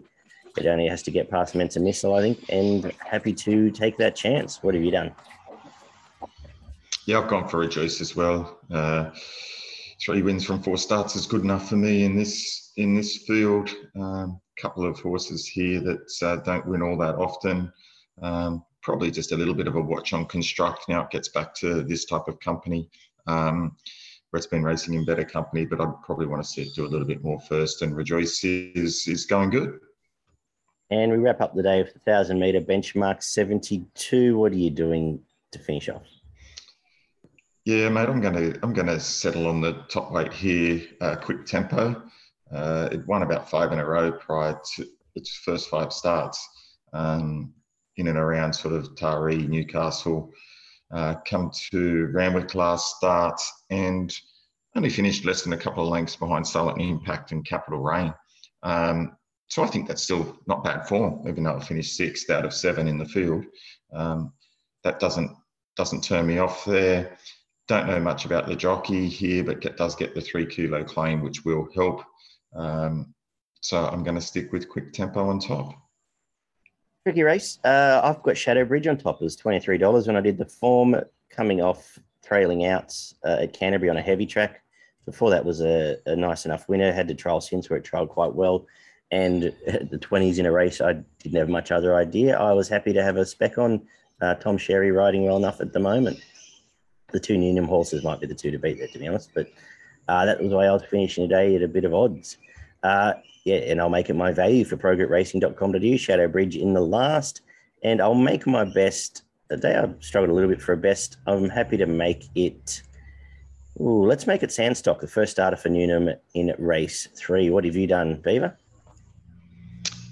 It 0.58 0.66
only 0.66 0.86
has 0.88 1.02
to 1.04 1.10
get 1.10 1.30
past 1.30 1.54
Mensa 1.54 1.80
Missile, 1.80 2.14
I 2.14 2.20
think, 2.20 2.44
and 2.48 2.92
happy 2.98 3.32
to 3.32 3.70
take 3.70 3.96
that 3.98 4.14
chance. 4.14 4.62
What 4.62 4.74
have 4.74 4.84
you 4.84 4.90
done? 4.90 5.12
Yeah, 7.06 7.20
I've 7.20 7.28
gone 7.28 7.48
for 7.48 7.58
Rejoice 7.58 8.00
as 8.00 8.14
well. 8.14 8.58
Uh, 8.70 9.10
three 10.04 10.22
wins 10.22 10.44
from 10.44 10.62
four 10.62 10.76
starts 10.76 11.16
is 11.16 11.26
good 11.26 11.42
enough 11.42 11.68
for 11.68 11.76
me 11.76 12.04
in 12.04 12.16
this 12.16 12.72
in 12.76 12.94
this 12.94 13.18
field. 13.18 13.70
A 13.96 14.00
um, 14.00 14.40
couple 14.60 14.86
of 14.86 14.98
horses 15.00 15.46
here 15.46 15.80
that 15.80 16.10
uh, 16.22 16.36
don't 16.36 16.66
win 16.66 16.82
all 16.82 16.96
that 16.98 17.16
often. 17.16 17.72
Um, 18.22 18.64
probably 18.84 19.10
just 19.10 19.32
a 19.32 19.36
little 19.36 19.54
bit 19.54 19.66
of 19.66 19.74
a 19.74 19.80
watch 19.80 20.12
on 20.12 20.26
construct. 20.26 20.88
Now 20.88 21.02
it 21.02 21.10
gets 21.10 21.28
back 21.28 21.54
to 21.56 21.82
this 21.82 22.04
type 22.04 22.28
of 22.28 22.38
company 22.38 22.88
um, 23.26 23.74
where 24.30 24.38
it's 24.38 24.46
been 24.46 24.62
racing 24.62 24.94
in 24.94 25.04
better 25.04 25.24
company, 25.24 25.64
but 25.64 25.80
I'd 25.80 26.02
probably 26.02 26.26
want 26.26 26.44
to 26.44 26.48
see 26.48 26.62
it 26.62 26.74
do 26.76 26.84
a 26.84 26.88
little 26.88 27.06
bit 27.06 27.24
more 27.24 27.40
first. 27.40 27.82
And 27.82 27.96
Rejoice 27.96 28.44
is, 28.44 29.08
is 29.08 29.24
going 29.24 29.50
good. 29.50 29.80
And 30.90 31.10
we 31.10 31.16
wrap 31.16 31.40
up 31.40 31.54
the 31.54 31.62
day 31.62 31.82
with 31.82 31.94
the 31.94 32.00
1,000 32.04 32.38
metre 32.38 32.60
benchmark 32.60 33.22
72. 33.22 34.36
What 34.36 34.52
are 34.52 34.56
you 34.56 34.70
doing 34.70 35.20
to 35.52 35.58
finish 35.58 35.88
off? 35.88 36.02
Yeah, 37.64 37.88
mate, 37.88 38.10
I'm 38.10 38.20
going 38.20 38.34
to 38.34 38.58
I'm 38.62 38.74
going 38.74 38.88
to 38.88 39.00
settle 39.00 39.46
on 39.46 39.62
the 39.62 39.84
top 39.88 40.12
weight 40.12 40.34
here. 40.34 40.82
Uh, 41.00 41.16
quick 41.16 41.46
tempo. 41.46 42.02
Uh, 42.52 42.90
it 42.92 43.06
won 43.06 43.22
about 43.22 43.48
five 43.48 43.72
in 43.72 43.78
a 43.78 43.84
row 43.84 44.12
prior 44.12 44.60
to 44.74 44.86
its 45.14 45.34
first 45.36 45.70
five 45.70 45.90
starts. 45.90 46.46
Um, 46.92 47.54
in 47.96 48.08
and 48.08 48.18
around 48.18 48.52
sort 48.52 48.74
of 48.74 48.94
Taree, 48.94 49.48
Newcastle, 49.48 50.32
uh, 50.92 51.14
come 51.26 51.50
to 51.70 52.06
Randwick 52.12 52.54
last 52.54 52.96
start 52.96 53.40
and 53.70 54.14
only 54.76 54.90
finished 54.90 55.24
less 55.24 55.42
than 55.42 55.52
a 55.52 55.58
couple 55.58 55.82
of 55.82 55.88
lengths 55.88 56.16
behind 56.16 56.46
Silent 56.46 56.80
Impact 56.80 57.32
and 57.32 57.44
Capital 57.44 57.80
Rain. 57.80 58.12
Um, 58.62 59.16
so 59.48 59.62
I 59.62 59.66
think 59.66 59.86
that's 59.86 60.02
still 60.02 60.36
not 60.46 60.64
bad 60.64 60.88
form, 60.88 61.26
even 61.28 61.44
though 61.44 61.56
I 61.56 61.60
finished 61.60 61.96
sixth 61.96 62.30
out 62.30 62.44
of 62.44 62.52
seven 62.52 62.88
in 62.88 62.98
the 62.98 63.04
field. 63.04 63.44
Um, 63.92 64.32
that 64.82 64.98
doesn't 65.00 65.30
doesn't 65.76 66.04
turn 66.04 66.26
me 66.26 66.38
off 66.38 66.64
there. 66.64 67.16
Don't 67.66 67.86
know 67.86 68.00
much 68.00 68.24
about 68.24 68.46
the 68.46 68.54
jockey 68.54 69.08
here, 69.08 69.42
but 69.42 69.60
get, 69.60 69.76
does 69.76 69.96
get 69.96 70.14
the 70.14 70.20
three 70.20 70.46
kilo 70.46 70.84
claim, 70.84 71.22
which 71.22 71.44
will 71.44 71.68
help. 71.74 72.02
Um, 72.54 73.14
so 73.60 73.84
I'm 73.84 74.04
going 74.04 74.16
to 74.16 74.20
stick 74.20 74.52
with 74.52 74.68
quick 74.68 74.92
tempo 74.92 75.28
on 75.28 75.40
top. 75.40 75.74
Tricky 77.04 77.22
race. 77.22 77.58
Uh, 77.62 78.00
I've 78.02 78.22
got 78.22 78.34
Shadow 78.34 78.64
Bridge 78.64 78.86
on 78.86 78.96
top. 78.96 79.20
It 79.20 79.24
was 79.24 79.36
$23 79.36 80.06
when 80.06 80.16
I 80.16 80.22
did 80.22 80.38
the 80.38 80.46
form 80.46 80.96
coming 81.28 81.60
off 81.60 81.98
trailing 82.24 82.64
outs 82.64 83.14
uh, 83.26 83.40
at 83.42 83.52
Canterbury 83.52 83.90
on 83.90 83.98
a 83.98 84.02
heavy 84.02 84.24
track. 84.24 84.62
Before 85.04 85.28
that 85.28 85.44
was 85.44 85.60
a, 85.60 85.98
a 86.06 86.16
nice 86.16 86.46
enough 86.46 86.66
winner. 86.66 86.90
Had 86.94 87.08
to 87.08 87.14
trial 87.14 87.42
since 87.42 87.68
where 87.68 87.78
it 87.78 87.84
trialed 87.84 88.08
quite 88.08 88.34
well. 88.34 88.66
And 89.10 89.42
the 89.66 89.98
20s 90.00 90.38
in 90.38 90.46
a 90.46 90.50
race, 90.50 90.80
I 90.80 90.94
didn't 91.18 91.38
have 91.38 91.50
much 91.50 91.70
other 91.70 91.94
idea. 91.94 92.38
I 92.38 92.54
was 92.54 92.70
happy 92.70 92.94
to 92.94 93.02
have 93.02 93.18
a 93.18 93.26
spec 93.26 93.58
on 93.58 93.86
uh, 94.22 94.36
Tom 94.36 94.56
Sherry 94.56 94.90
riding 94.90 95.26
well 95.26 95.36
enough 95.36 95.60
at 95.60 95.74
the 95.74 95.80
moment. 95.80 96.24
the 97.12 97.20
two 97.20 97.36
Newnham 97.36 97.68
horses 97.68 98.02
might 98.02 98.20
be 98.20 98.26
the 98.26 98.34
two 98.34 98.50
to 98.50 98.58
beat 98.58 98.78
there, 98.78 98.88
to 98.88 98.98
be 98.98 99.06
honest. 99.06 99.30
But 99.34 99.48
uh, 100.08 100.24
that 100.24 100.42
was 100.42 100.54
why 100.54 100.64
I 100.64 100.72
was 100.72 100.84
finishing 100.84 101.28
today 101.28 101.54
at 101.54 101.62
a 101.62 101.68
bit 101.68 101.84
of 101.84 101.92
odds. 101.92 102.38
Uh, 102.84 103.14
yeah, 103.44 103.56
and 103.56 103.80
I'll 103.80 103.90
make 103.90 104.10
it 104.10 104.14
my 104.14 104.30
value 104.30 104.64
for 104.64 104.76
progressracing.com.au. 104.76 105.96
Shadow 105.96 106.28
Bridge 106.28 106.56
in 106.56 106.74
the 106.74 106.80
last, 106.80 107.40
and 107.82 108.00
I'll 108.00 108.14
make 108.14 108.46
my 108.46 108.64
best. 108.64 109.22
Today 109.50 109.74
I've 109.74 109.96
struggled 110.00 110.30
a 110.30 110.34
little 110.34 110.50
bit 110.50 110.62
for 110.62 110.72
a 110.72 110.76
best. 110.76 111.16
I'm 111.26 111.48
happy 111.48 111.76
to 111.78 111.86
make 111.86 112.24
it. 112.34 112.82
Ooh, 113.80 114.04
let's 114.04 114.26
make 114.26 114.42
it 114.42 114.50
Sandstock, 114.50 115.00
the 115.00 115.08
first 115.08 115.32
starter 115.32 115.56
for 115.56 115.68
Newnham 115.68 116.10
in 116.34 116.54
race 116.58 117.08
three. 117.16 117.50
What 117.50 117.64
have 117.64 117.74
you 117.74 117.86
done, 117.86 118.20
Beaver? 118.22 118.56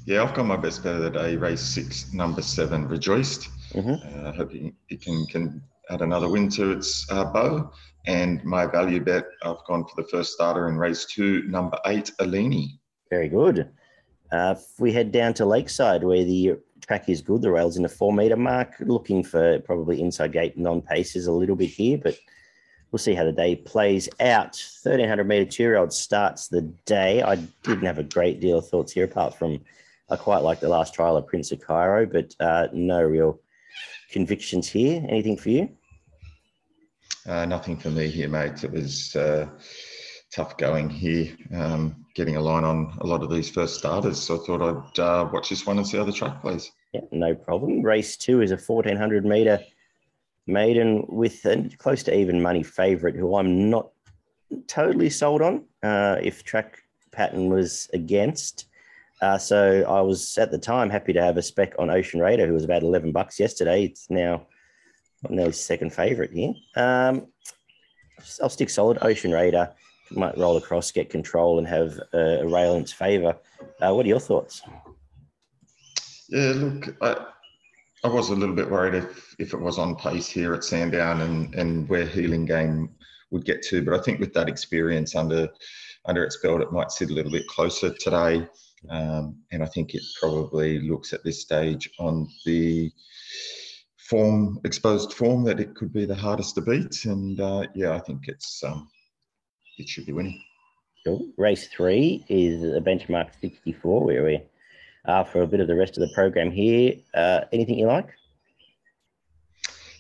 Yeah, 0.04 0.22
I've 0.22 0.34
got 0.34 0.46
my 0.46 0.56
best 0.56 0.82
bet 0.82 0.96
of 0.96 1.02
the 1.02 1.10
day. 1.10 1.36
Race 1.36 1.60
six, 1.60 2.12
number 2.12 2.42
seven, 2.42 2.88
Rejoiced. 2.88 3.48
Mm-hmm. 3.72 4.24
Uh, 4.24 4.30
I 4.30 4.34
hope 4.34 4.50
he, 4.52 4.96
can 4.96 5.26
can 5.26 5.62
add 5.90 6.00
another 6.00 6.28
win 6.28 6.48
to 6.50 6.72
its 6.72 7.10
uh, 7.10 7.24
bow. 7.24 7.70
And 8.06 8.44
my 8.44 8.66
value 8.66 9.00
bet, 9.00 9.26
I've 9.42 9.64
gone 9.66 9.84
for 9.84 10.00
the 10.00 10.08
first 10.08 10.32
starter 10.32 10.68
in 10.68 10.76
race 10.76 11.04
two, 11.04 11.42
number 11.44 11.78
eight, 11.86 12.10
Alini. 12.18 12.78
Very 13.10 13.28
good. 13.28 13.70
Uh, 14.32 14.54
if 14.56 14.80
we 14.80 14.92
head 14.92 15.12
down 15.12 15.34
to 15.34 15.44
Lakeside, 15.44 16.02
where 16.02 16.24
the 16.24 16.56
track 16.80 17.08
is 17.08 17.20
good, 17.20 17.42
the 17.42 17.50
rail's 17.50 17.76
in 17.76 17.82
the 17.82 17.88
four 17.88 18.12
metre 18.12 18.36
mark, 18.36 18.74
looking 18.80 19.22
for 19.22 19.60
probably 19.60 20.00
inside 20.00 20.32
gate 20.32 20.56
non 20.56 20.80
paces 20.80 21.26
a 21.26 21.32
little 21.32 21.54
bit 21.54 21.68
here, 21.68 21.98
but 21.98 22.16
we'll 22.90 22.98
see 22.98 23.14
how 23.14 23.24
the 23.24 23.32
day 23.32 23.54
plays 23.54 24.08
out. 24.20 24.56
1300 24.82 25.24
metre 25.24 25.44
two 25.44 25.62
year 25.62 25.76
old 25.76 25.92
starts 25.92 26.48
the 26.48 26.62
day. 26.86 27.22
I 27.22 27.36
didn't 27.62 27.84
have 27.84 27.98
a 27.98 28.04
great 28.04 28.40
deal 28.40 28.58
of 28.58 28.68
thoughts 28.68 28.92
here, 28.92 29.04
apart 29.04 29.34
from 29.36 29.60
I 30.10 30.16
quite 30.16 30.42
like 30.42 30.60
the 30.60 30.68
last 30.68 30.94
trial 30.94 31.16
of 31.16 31.26
Prince 31.26 31.52
of 31.52 31.60
Cairo, 31.60 32.06
but 32.06 32.34
uh, 32.40 32.68
no 32.72 33.02
real 33.02 33.40
convictions 34.10 34.68
here. 34.68 35.04
Anything 35.08 35.36
for 35.36 35.50
you? 35.50 35.70
Uh, 37.26 37.44
nothing 37.44 37.76
for 37.76 37.90
me 37.90 38.08
here, 38.08 38.28
mate. 38.28 38.64
It 38.64 38.72
was 38.72 39.14
uh, 39.14 39.46
tough 40.32 40.56
going 40.56 40.90
here, 40.90 41.36
um, 41.54 42.04
getting 42.14 42.36
a 42.36 42.40
line 42.40 42.64
on 42.64 42.96
a 43.00 43.06
lot 43.06 43.22
of 43.22 43.30
these 43.30 43.48
first 43.48 43.78
starters. 43.78 44.20
So 44.20 44.36
I 44.40 44.46
thought 44.46 44.62
I'd 44.62 44.98
uh, 44.98 45.28
watch 45.32 45.50
this 45.50 45.66
one 45.66 45.78
and 45.78 45.86
see 45.86 45.98
how 45.98 46.04
the 46.04 46.12
track 46.12 46.40
plays. 46.40 46.70
Yeah, 46.92 47.02
no 47.10 47.34
problem. 47.34 47.82
Race 47.82 48.16
two 48.16 48.40
is 48.40 48.50
a 48.50 48.56
1400 48.56 49.24
metre 49.24 49.60
maiden 50.46 51.04
with 51.08 51.44
a 51.46 51.70
close 51.78 52.02
to 52.02 52.16
even 52.16 52.42
money 52.42 52.62
favourite 52.62 53.14
who 53.14 53.36
I'm 53.36 53.70
not 53.70 53.90
totally 54.66 55.10
sold 55.10 55.42
on 55.42 55.64
uh, 55.82 56.16
if 56.20 56.42
track 56.44 56.82
pattern 57.12 57.48
was 57.48 57.88
against. 57.92 58.66
Uh, 59.20 59.38
so 59.38 59.84
I 59.88 60.00
was 60.00 60.36
at 60.38 60.50
the 60.50 60.58
time 60.58 60.90
happy 60.90 61.12
to 61.12 61.22
have 61.22 61.36
a 61.36 61.42
spec 61.42 61.74
on 61.78 61.90
Ocean 61.90 62.20
Raider, 62.20 62.46
who 62.46 62.54
was 62.54 62.64
about 62.64 62.82
11 62.82 63.12
bucks 63.12 63.38
yesterday. 63.38 63.84
It's 63.84 64.10
now 64.10 64.46
nearly 65.28 65.52
second 65.52 65.92
favourite 65.92 66.30
here. 66.30 66.54
Um, 66.76 67.28
I'll 68.42 68.48
stick 68.48 68.70
solid. 68.70 68.98
Ocean 69.02 69.32
Raider 69.32 69.72
might 70.10 70.36
roll 70.36 70.56
across, 70.56 70.90
get 70.90 71.10
control, 71.10 71.58
and 71.58 71.66
have 71.66 71.98
a, 72.12 72.40
a 72.40 72.46
rail 72.46 72.74
in 72.74 72.82
its 72.82 72.92
favour. 72.92 73.36
Uh, 73.80 73.94
what 73.94 74.04
are 74.04 74.08
your 74.08 74.20
thoughts? 74.20 74.62
Yeah, 76.28 76.52
look, 76.54 76.96
I, 77.00 77.26
I 78.04 78.08
was 78.08 78.30
a 78.30 78.34
little 78.34 78.54
bit 78.54 78.70
worried 78.70 78.94
if, 78.94 79.34
if 79.38 79.54
it 79.54 79.60
was 79.60 79.78
on 79.78 79.96
pace 79.96 80.28
here 80.28 80.54
at 80.54 80.64
Sandown 80.64 81.20
and, 81.20 81.54
and 81.54 81.88
where 81.88 82.06
Healing 82.06 82.44
Game 82.44 82.90
would 83.30 83.44
get 83.44 83.62
to. 83.62 83.82
But 83.82 83.94
I 83.94 84.02
think 84.02 84.20
with 84.20 84.34
that 84.34 84.48
experience 84.48 85.14
under 85.14 85.48
under 86.04 86.24
its 86.24 86.36
belt, 86.38 86.60
it 86.60 86.72
might 86.72 86.90
sit 86.90 87.10
a 87.10 87.12
little 87.12 87.30
bit 87.30 87.46
closer 87.46 87.94
today. 87.94 88.46
Um, 88.90 89.36
and 89.52 89.62
I 89.62 89.66
think 89.66 89.94
it 89.94 90.02
probably 90.18 90.80
looks 90.80 91.12
at 91.12 91.22
this 91.22 91.40
stage 91.40 91.88
on 92.00 92.28
the 92.44 92.90
form, 94.12 94.60
exposed 94.64 95.14
form, 95.14 95.42
that 95.44 95.58
it 95.58 95.74
could 95.74 95.90
be 95.90 96.04
the 96.04 96.14
hardest 96.14 96.54
to 96.56 96.60
beat. 96.60 97.06
And 97.06 97.40
uh, 97.40 97.64
yeah, 97.74 97.94
I 97.94 97.98
think 97.98 98.28
it's 98.28 98.62
um, 98.62 98.90
it 99.78 99.88
should 99.88 100.04
be 100.04 100.12
winning. 100.12 100.38
Cool. 101.06 101.32
Race 101.38 101.68
three 101.68 102.24
is 102.28 102.62
a 102.62 102.80
benchmark 102.80 103.30
64, 103.40 104.04
where 104.04 104.22
we 104.22 104.42
are 105.06 105.24
for 105.24 105.40
a 105.40 105.46
bit 105.46 105.60
of 105.60 105.66
the 105.66 105.74
rest 105.74 105.96
of 105.96 106.02
the 106.06 106.14
program 106.14 106.50
here. 106.50 106.94
Uh, 107.14 107.40
anything 107.52 107.78
you 107.78 107.86
like? 107.86 108.10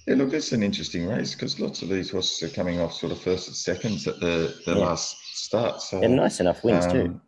Yeah, 0.06 0.16
look, 0.16 0.34
it's 0.34 0.52
an 0.52 0.62
interesting 0.62 1.06
race 1.06 1.34
because 1.34 1.58
lots 1.58 1.80
of 1.80 1.88
these 1.88 2.10
horses 2.10 2.42
are 2.42 2.54
coming 2.54 2.80
off 2.80 2.92
sort 2.92 3.12
of 3.12 3.20
first 3.20 3.48
and 3.48 3.56
seconds 3.56 4.06
at 4.06 4.20
the, 4.20 4.54
the 4.66 4.74
yeah. 4.74 4.78
last 4.86 5.16
start. 5.34 5.80
So, 5.80 6.02
and 6.02 6.16
nice 6.16 6.38
enough 6.38 6.62
wins 6.62 6.84
um, 6.84 6.92
too 6.92 7.20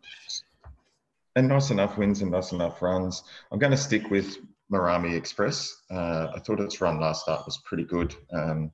and 1.35 1.49
nice 1.49 1.69
enough 1.69 1.97
wins 1.97 2.21
and 2.21 2.31
nice 2.31 2.51
enough 2.51 2.81
runs. 2.81 3.23
I'm 3.51 3.59
going 3.59 3.71
to 3.71 3.77
stick 3.77 4.09
with 4.09 4.37
Marami 4.71 5.15
Express. 5.15 5.83
Uh, 5.91 6.27
I 6.35 6.39
thought 6.39 6.59
its 6.59 6.81
run 6.81 6.99
last 6.99 7.23
start 7.23 7.45
was 7.45 7.59
pretty 7.65 7.83
good. 7.83 8.15
Um, 8.33 8.71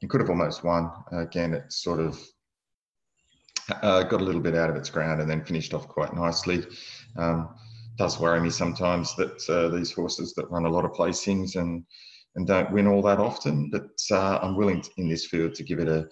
it 0.00 0.10
could 0.10 0.20
have 0.20 0.30
almost 0.30 0.64
won. 0.64 0.90
Again, 1.12 1.54
it 1.54 1.72
sort 1.72 2.00
of 2.00 2.20
uh, 3.82 4.02
got 4.02 4.20
a 4.20 4.24
little 4.24 4.40
bit 4.40 4.56
out 4.56 4.70
of 4.70 4.76
its 4.76 4.90
ground 4.90 5.20
and 5.20 5.30
then 5.30 5.44
finished 5.44 5.74
off 5.74 5.88
quite 5.88 6.14
nicely. 6.14 6.64
Um, 7.16 7.54
does 7.96 8.18
worry 8.18 8.40
me 8.40 8.50
sometimes 8.50 9.14
that 9.16 9.48
uh, 9.48 9.68
these 9.68 9.92
horses 9.92 10.34
that 10.34 10.50
run 10.50 10.64
a 10.64 10.70
lot 10.70 10.84
of 10.84 10.92
placings 10.92 11.56
and 11.56 11.84
and 12.34 12.46
don't 12.46 12.72
win 12.72 12.86
all 12.86 13.02
that 13.02 13.18
often, 13.18 13.68
but 13.70 13.90
uh, 14.10 14.38
I'm 14.38 14.56
willing 14.56 14.80
to, 14.80 14.90
in 14.96 15.06
this 15.06 15.26
field 15.26 15.54
to 15.54 15.62
give 15.62 15.78
it 15.78 15.88
a 15.88 16.08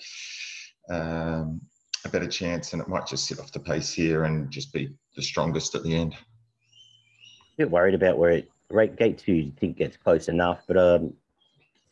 um, 0.94 1.62
a 2.04 2.08
better 2.08 2.26
chance, 2.26 2.72
and 2.72 2.82
it 2.82 2.88
might 2.88 3.06
just 3.06 3.26
sit 3.26 3.38
off 3.38 3.52
the 3.52 3.60
pace 3.60 3.92
here 3.92 4.24
and 4.24 4.50
just 4.50 4.72
be 4.72 4.90
the 5.16 5.22
strongest 5.22 5.74
at 5.74 5.82
the 5.82 5.94
end. 5.94 6.14
A 6.14 7.56
bit 7.56 7.70
worried 7.70 7.94
about 7.94 8.18
where 8.18 8.30
it 8.32 8.48
rate 8.70 8.96
gate 8.96 9.18
two. 9.18 9.32
You 9.32 9.52
think 9.58 9.76
gets 9.76 9.96
close 9.96 10.28
enough, 10.28 10.62
but 10.66 10.76
um, 10.76 11.14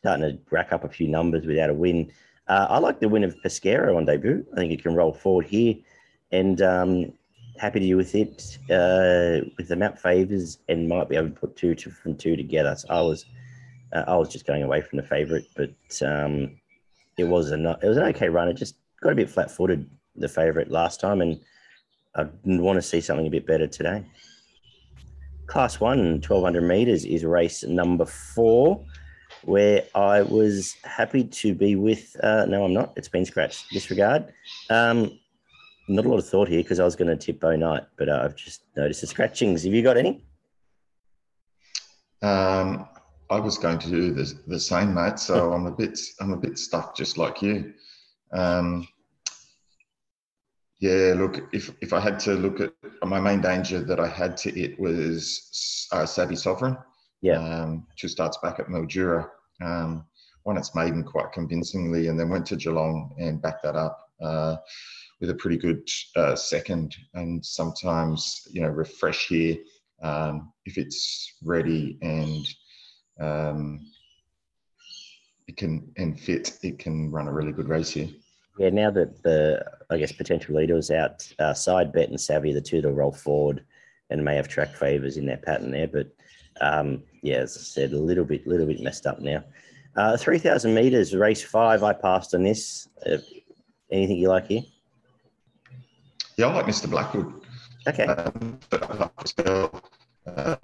starting 0.01 0.31
to 0.31 0.39
rack 0.51 0.73
up 0.73 0.85
a 0.85 0.89
few 0.89 1.09
numbers 1.09 1.47
without 1.47 1.71
a 1.71 1.75
win. 1.75 2.11
Uh, 2.47 2.67
I 2.71 2.79
like 2.79 3.01
the 3.01 3.09
win 3.09 3.25
of 3.25 3.37
Pesquero 3.45 3.97
on 3.97 4.07
debut. 4.07 4.47
I 4.53 4.57
think 4.57 4.73
it 4.73 4.83
can 4.83 4.95
roll 4.95 5.13
forward 5.13 5.47
here, 5.47 5.75
and 6.33 6.63
um, 6.63 7.13
happy 7.59 7.81
to 7.81 7.87
do 7.87 7.97
with 7.97 8.15
it 8.15 8.59
uh, 8.71 9.45
with 9.59 9.69
the 9.69 9.77
map 9.77 9.99
favors, 9.99 10.59
and 10.69 10.89
might 10.89 11.09
be 11.09 11.17
able 11.17 11.29
to 11.29 11.35
put 11.35 11.57
two 11.57 11.75
to, 11.75 11.91
from 11.91 12.17
two 12.17 12.37
together. 12.37 12.75
So 12.77 12.89
I 12.89 13.01
was 13.03 13.27
uh, 13.93 14.05
I 14.07 14.17
was 14.17 14.29
just 14.29 14.47
going 14.47 14.63
away 14.63 14.81
from 14.81 14.97
the 14.97 15.03
favorite, 15.03 15.47
but 15.57 16.03
um, 16.03 16.59
it 17.19 17.25
was 17.25 17.51
a 17.53 17.79
it 17.83 17.89
was 17.89 17.97
an 17.97 18.05
okay 18.05 18.29
run. 18.29 18.49
It 18.49 18.55
just 18.55 18.77
got 19.01 19.13
a 19.13 19.17
bit 19.17 19.31
flat 19.31 19.51
footed 19.51 19.89
the 20.17 20.29
favorite 20.29 20.71
last 20.71 21.01
time, 21.01 21.21
and 21.21 21.41
I 22.15 22.27
want 22.45 22.77
to 22.77 22.83
see 22.83 23.01
something 23.01 23.27
a 23.27 23.31
bit 23.31 23.47
better 23.47 23.67
today. 23.67 24.05
Class 25.49 25.81
one, 25.81 26.21
1200 26.21 26.61
meters 26.61 27.07
is 27.07 27.25
race 27.25 27.65
number 27.65 28.05
four, 28.05 28.85
where 29.45 29.83
I 29.95 30.21
was 30.21 30.77
happy 30.85 31.25
to 31.25 31.55
be 31.55 31.75
with. 31.75 32.15
Uh, 32.23 32.45
no, 32.45 32.67
I'm 32.67 32.75
not. 32.75 32.93
It's 32.97 33.09
been 33.09 33.25
scratched. 33.25 33.71
Disregard. 33.71 34.31
Um, 34.69 35.19
not 35.89 36.05
a 36.05 36.09
lot 36.09 36.19
of 36.19 36.29
thought 36.29 36.49
here 36.49 36.63
because 36.63 36.81
I 36.81 36.85
was 36.85 36.97
going 36.97 37.09
to 37.09 37.17
tip 37.17 37.41
Bo 37.41 37.57
Night, 37.57 37.85
but 37.97 38.11
uh, 38.11 38.21
I've 38.25 38.37
just 38.37 38.65
noticed 38.77 39.01
the 39.01 39.07
scratchings. 39.07 39.65
Have 39.65 39.73
you 39.73 39.83
got 39.83 39.97
any? 39.97 40.23
Um, 42.21 42.87
I 43.31 43.41
was 43.41 43.57
going 43.57 43.79
to 43.79 43.89
do 43.89 44.13
the, 44.13 44.31
the 44.49 44.61
same, 44.61 44.93
mate. 44.93 45.19
So 45.19 45.55
I'm 45.55 45.65
a 45.65 45.73
bit 45.73 45.99
I'm 46.21 46.35
a 46.35 46.37
bit 46.37 46.59
stuck, 46.59 46.95
just 46.95 47.17
like 47.17 47.41
you. 47.41 47.73
Um, 48.35 48.87
yeah, 50.81 51.15
look, 51.17 51.49
if, 51.53 51.73
if 51.81 51.95
I 51.95 52.01
had 52.01 52.21
to 52.21 52.35
look 52.35 52.61
at 52.61 52.73
my 53.05 53.21
main 53.21 53.41
danger 53.41 53.81
that 53.81 54.01
I 54.01 54.09
had 54.09 54.37
to 54.39 54.59
it 54.59 54.79
was 54.79 55.89
uh, 55.93 56.07
Savvy 56.07 56.37
Sovereign. 56.37 56.77
Yeah. 57.21 57.39
Um, 57.39 57.87
two 57.97 58.09
starts 58.09 58.39
back 58.39 58.59
at 58.59 58.69
Mildura. 58.69 59.29
Um, 59.61 60.05
won 60.45 60.57
its 60.57 60.75
maiden 60.75 61.05
quite 61.05 61.33
convincingly 61.33 62.07
and 62.07 62.19
then 62.19 62.31
went 62.31 62.47
to 62.47 62.57
Geelong 62.57 63.15
and 63.19 63.43
backed 63.43 63.63
that 63.65 63.77
up 63.77 63.99
uh, 64.23 64.57
with 65.21 65.31
a 65.31 65.35
pretty 65.35 65.57
good 65.57 65.87
uh, 66.17 66.35
second. 66.35 66.97
And 67.15 67.45
sometimes, 67.45 68.47
you 68.51 68.63
know, 68.63 68.69
refresh 68.69 69.27
here 69.27 69.59
um, 70.03 70.53
if 70.65 70.79
it's 70.79 71.35
ready 71.43 71.99
and 72.03 72.47
um, 73.21 73.81
it 75.49 75.57
can 75.57 75.91
and 75.97 76.19
fit, 76.19 76.59
it 76.63 76.79
can 76.79 77.11
run 77.11 77.29
a 77.29 77.33
really 77.33 77.53
good 77.53 77.69
race 77.69 77.91
here. 77.91 78.09
Yeah, 78.59 78.71
now 78.71 78.91
that 78.91 79.23
the 79.23 79.65
I 79.91 79.99
guess 79.99 80.13
potential 80.13 80.57
leader 80.57 80.77
is 80.77 80.91
out, 80.91 81.27
uh, 81.39 81.55
side 81.55 81.93
bet 81.93 82.09
and 82.09 82.21
savvy 82.21 82.53
the 82.53 82.61
two 82.61 82.83
to 82.83 82.91
roll 82.91 83.13
forward, 83.13 83.65
and 84.11 84.25
may 84.25 84.35
have 84.37 84.49
track 84.49 84.75
favors 84.75 85.17
in 85.17 85.27
their 85.27 85.37
pattern 85.37 85.71
there. 85.71 85.87
But 85.87 86.09
um, 86.61 87.03
yeah, 87.23 87.37
as 87.37 87.57
I 87.57 87.61
said, 87.61 87.93
a 87.93 87.99
little 87.99 88.25
bit, 88.25 88.47
little 88.47 88.67
bit 88.67 88.81
messed 88.81 89.07
up 89.07 89.21
now. 89.21 89.45
Uh, 89.97 90.17
Three 90.17 90.39
thousand 90.39 90.75
meters, 90.75 91.15
race 91.15 91.43
five. 91.43 91.83
I 91.83 91.93
passed 91.93 92.35
on 92.35 92.43
this. 92.43 92.89
Uh, 93.07 93.19
anything 93.93 94.19
you 94.19 94.29
like 94.29 94.49
here? 94.49 94.63
Yeah, 96.37 96.47
I 96.47 96.55
like 96.55 96.67
Mr. 96.67 96.91
Blackwood. 96.91 97.33
Okay. 97.87 98.07
Um, 98.07 98.59
but 98.71 98.83
I 98.83 98.95
like 98.95 99.79
uh, 100.27 100.57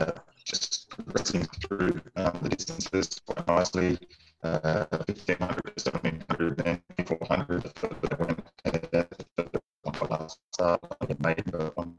just 0.45 0.91
progressing 0.91 1.45
through 1.45 2.01
um, 2.17 2.39
the 2.43 2.51
distances 2.51 3.21
quite 3.27 3.47
nicely 3.47 3.99
uh, 4.43 4.85
1500 4.91 5.63
1700 5.83 6.57
then 6.59 6.83
400 7.07 7.63
the 7.63 7.69
further 7.77 8.37
I 8.65 8.71
went 8.93 9.11
the 9.37 9.61
one 9.83 10.11
last 10.11 10.39
start 10.53 10.81
I 11.01 11.07
made 11.21 11.45
the 11.47 11.73
one 11.75 11.95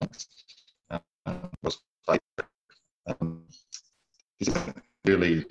points 0.00 0.28
uh, 0.90 0.98
was 1.62 1.78
um, 3.06 3.44
really 5.04 5.44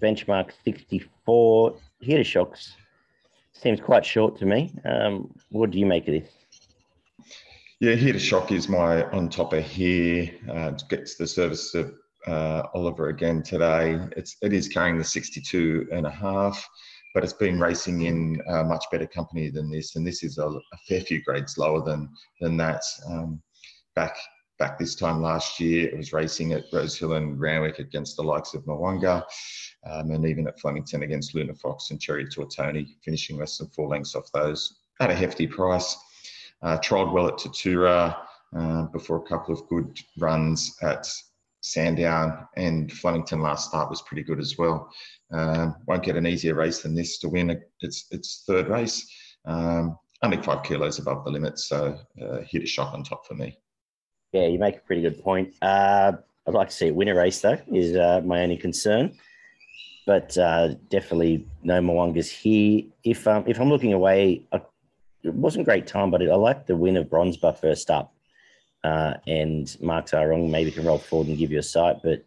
benchmark 0.00 0.50
64. 0.64 1.76
Here 2.00 2.18
to 2.18 2.24
shocks. 2.24 2.76
Seems 3.52 3.80
quite 3.80 4.04
short 4.04 4.38
to 4.38 4.46
me. 4.46 4.72
Um, 4.84 5.34
what 5.50 5.70
do 5.70 5.78
you 5.78 5.86
make 5.86 6.06
of 6.08 6.14
this? 6.14 6.30
Yeah, 7.80 7.94
here 7.94 8.12
to 8.12 8.18
shock 8.18 8.52
is 8.52 8.68
my 8.68 9.04
on 9.10 9.28
topper 9.28 9.60
here. 9.60 10.30
Uh, 10.50 10.70
gets 10.88 11.16
the 11.16 11.26
service 11.26 11.74
of 11.74 11.94
uh, 12.26 12.64
Oliver 12.74 13.08
again 13.08 13.42
today. 13.42 14.00
It's 14.16 14.36
it 14.42 14.52
is 14.52 14.68
carrying 14.68 14.98
the 14.98 15.04
62 15.04 15.88
and 15.92 16.06
a 16.06 16.10
half, 16.10 16.66
but 17.14 17.24
it's 17.24 17.32
been 17.32 17.60
racing 17.60 18.02
in 18.02 18.40
a 18.48 18.64
much 18.64 18.84
better 18.90 19.06
company 19.06 19.50
than 19.50 19.70
this, 19.70 19.96
and 19.96 20.06
this 20.06 20.22
is 20.22 20.38
a, 20.38 20.46
a 20.48 20.76
fair 20.88 21.00
few 21.00 21.22
grades 21.22 21.56
lower 21.56 21.84
than 21.84 22.08
than 22.40 22.56
that. 22.56 22.82
Um, 23.08 23.40
back 23.94 24.16
back 24.58 24.78
this 24.78 24.94
time 24.94 25.22
last 25.22 25.60
year, 25.60 25.88
it 25.88 25.96
was 25.96 26.12
racing 26.12 26.52
at 26.52 26.64
Rosehill 26.72 27.14
and 27.14 27.38
Randwick 27.38 27.78
against 27.78 28.16
the 28.16 28.22
likes 28.22 28.54
of 28.54 28.64
Mwanga, 28.64 29.24
um, 29.88 30.10
and 30.10 30.26
even 30.26 30.48
at 30.48 30.58
Flemington 30.60 31.02
against 31.02 31.34
Luna 31.34 31.54
Fox 31.54 31.90
and 31.90 32.00
Cherry 32.00 32.26
Tortoni, 32.26 32.96
finishing 33.04 33.38
less 33.38 33.58
than 33.58 33.68
four 33.68 33.88
lengths 33.88 34.14
off 34.14 34.30
those 34.32 34.80
at 35.00 35.10
a 35.10 35.14
hefty 35.14 35.46
price. 35.46 35.96
Uh, 36.62 36.76
trialled 36.78 37.12
well 37.12 37.28
at 37.28 37.34
Tatura 37.34 38.16
uh, 38.56 38.82
before 38.86 39.18
a 39.18 39.28
couple 39.28 39.54
of 39.54 39.68
good 39.68 39.96
runs 40.18 40.76
at 40.82 41.06
Sandown 41.60 42.46
and 42.56 42.92
Flemington 42.92 43.40
last 43.40 43.68
start 43.68 43.90
was 43.90 44.02
pretty 44.02 44.22
good 44.22 44.40
as 44.40 44.56
well. 44.58 44.90
Um, 45.32 45.76
won't 45.86 46.02
get 46.02 46.16
an 46.16 46.26
easier 46.26 46.54
race 46.54 46.80
than 46.80 46.94
this 46.94 47.18
to 47.18 47.28
win 47.28 47.60
its 47.80 48.06
its 48.10 48.44
third 48.46 48.68
race. 48.68 49.06
Um, 49.44 49.98
only 50.22 50.42
five 50.42 50.64
kilos 50.64 50.98
above 50.98 51.24
the 51.24 51.30
limit, 51.30 51.58
so 51.58 51.98
uh, 52.22 52.38
hit 52.48 52.62
a 52.62 52.66
shot 52.66 52.94
on 52.94 53.04
top 53.04 53.26
for 53.26 53.34
me. 53.34 53.56
Yeah, 54.32 54.46
you 54.46 54.58
make 54.58 54.76
a 54.76 54.80
pretty 54.80 55.02
good 55.02 55.22
point. 55.22 55.54
Uh, 55.62 56.12
I'd 56.46 56.54
like 56.54 56.68
to 56.68 56.74
see 56.74 56.88
it 56.88 57.08
a 57.08 57.14
race, 57.14 57.40
though, 57.40 57.58
is 57.72 57.96
uh, 57.96 58.20
my 58.24 58.42
only 58.42 58.56
concern. 58.56 59.16
But 60.06 60.36
uh, 60.38 60.74
definitely 60.88 61.46
no 61.62 61.80
Mwangas 61.80 62.30
here. 62.30 62.84
If 63.04 63.26
um, 63.28 63.44
if 63.46 63.60
I'm 63.60 63.68
looking 63.68 63.92
away, 63.92 64.42
I, 64.52 64.62
it 65.22 65.34
wasn't 65.34 65.66
great 65.66 65.86
time, 65.86 66.10
but 66.10 66.22
I 66.22 66.34
like 66.34 66.66
the 66.66 66.76
win 66.76 66.96
of 66.96 67.10
Bronze 67.10 67.36
Bar 67.36 67.52
first 67.52 67.90
up. 67.90 68.14
Uh, 68.84 69.14
and 69.26 69.76
Mark 69.82 70.06
Tyrong 70.06 70.50
maybe 70.50 70.70
can 70.70 70.86
roll 70.86 70.98
forward 70.98 71.28
and 71.28 71.36
give 71.36 71.50
you 71.50 71.58
a 71.58 71.62
sight, 71.62 71.96
but 72.02 72.24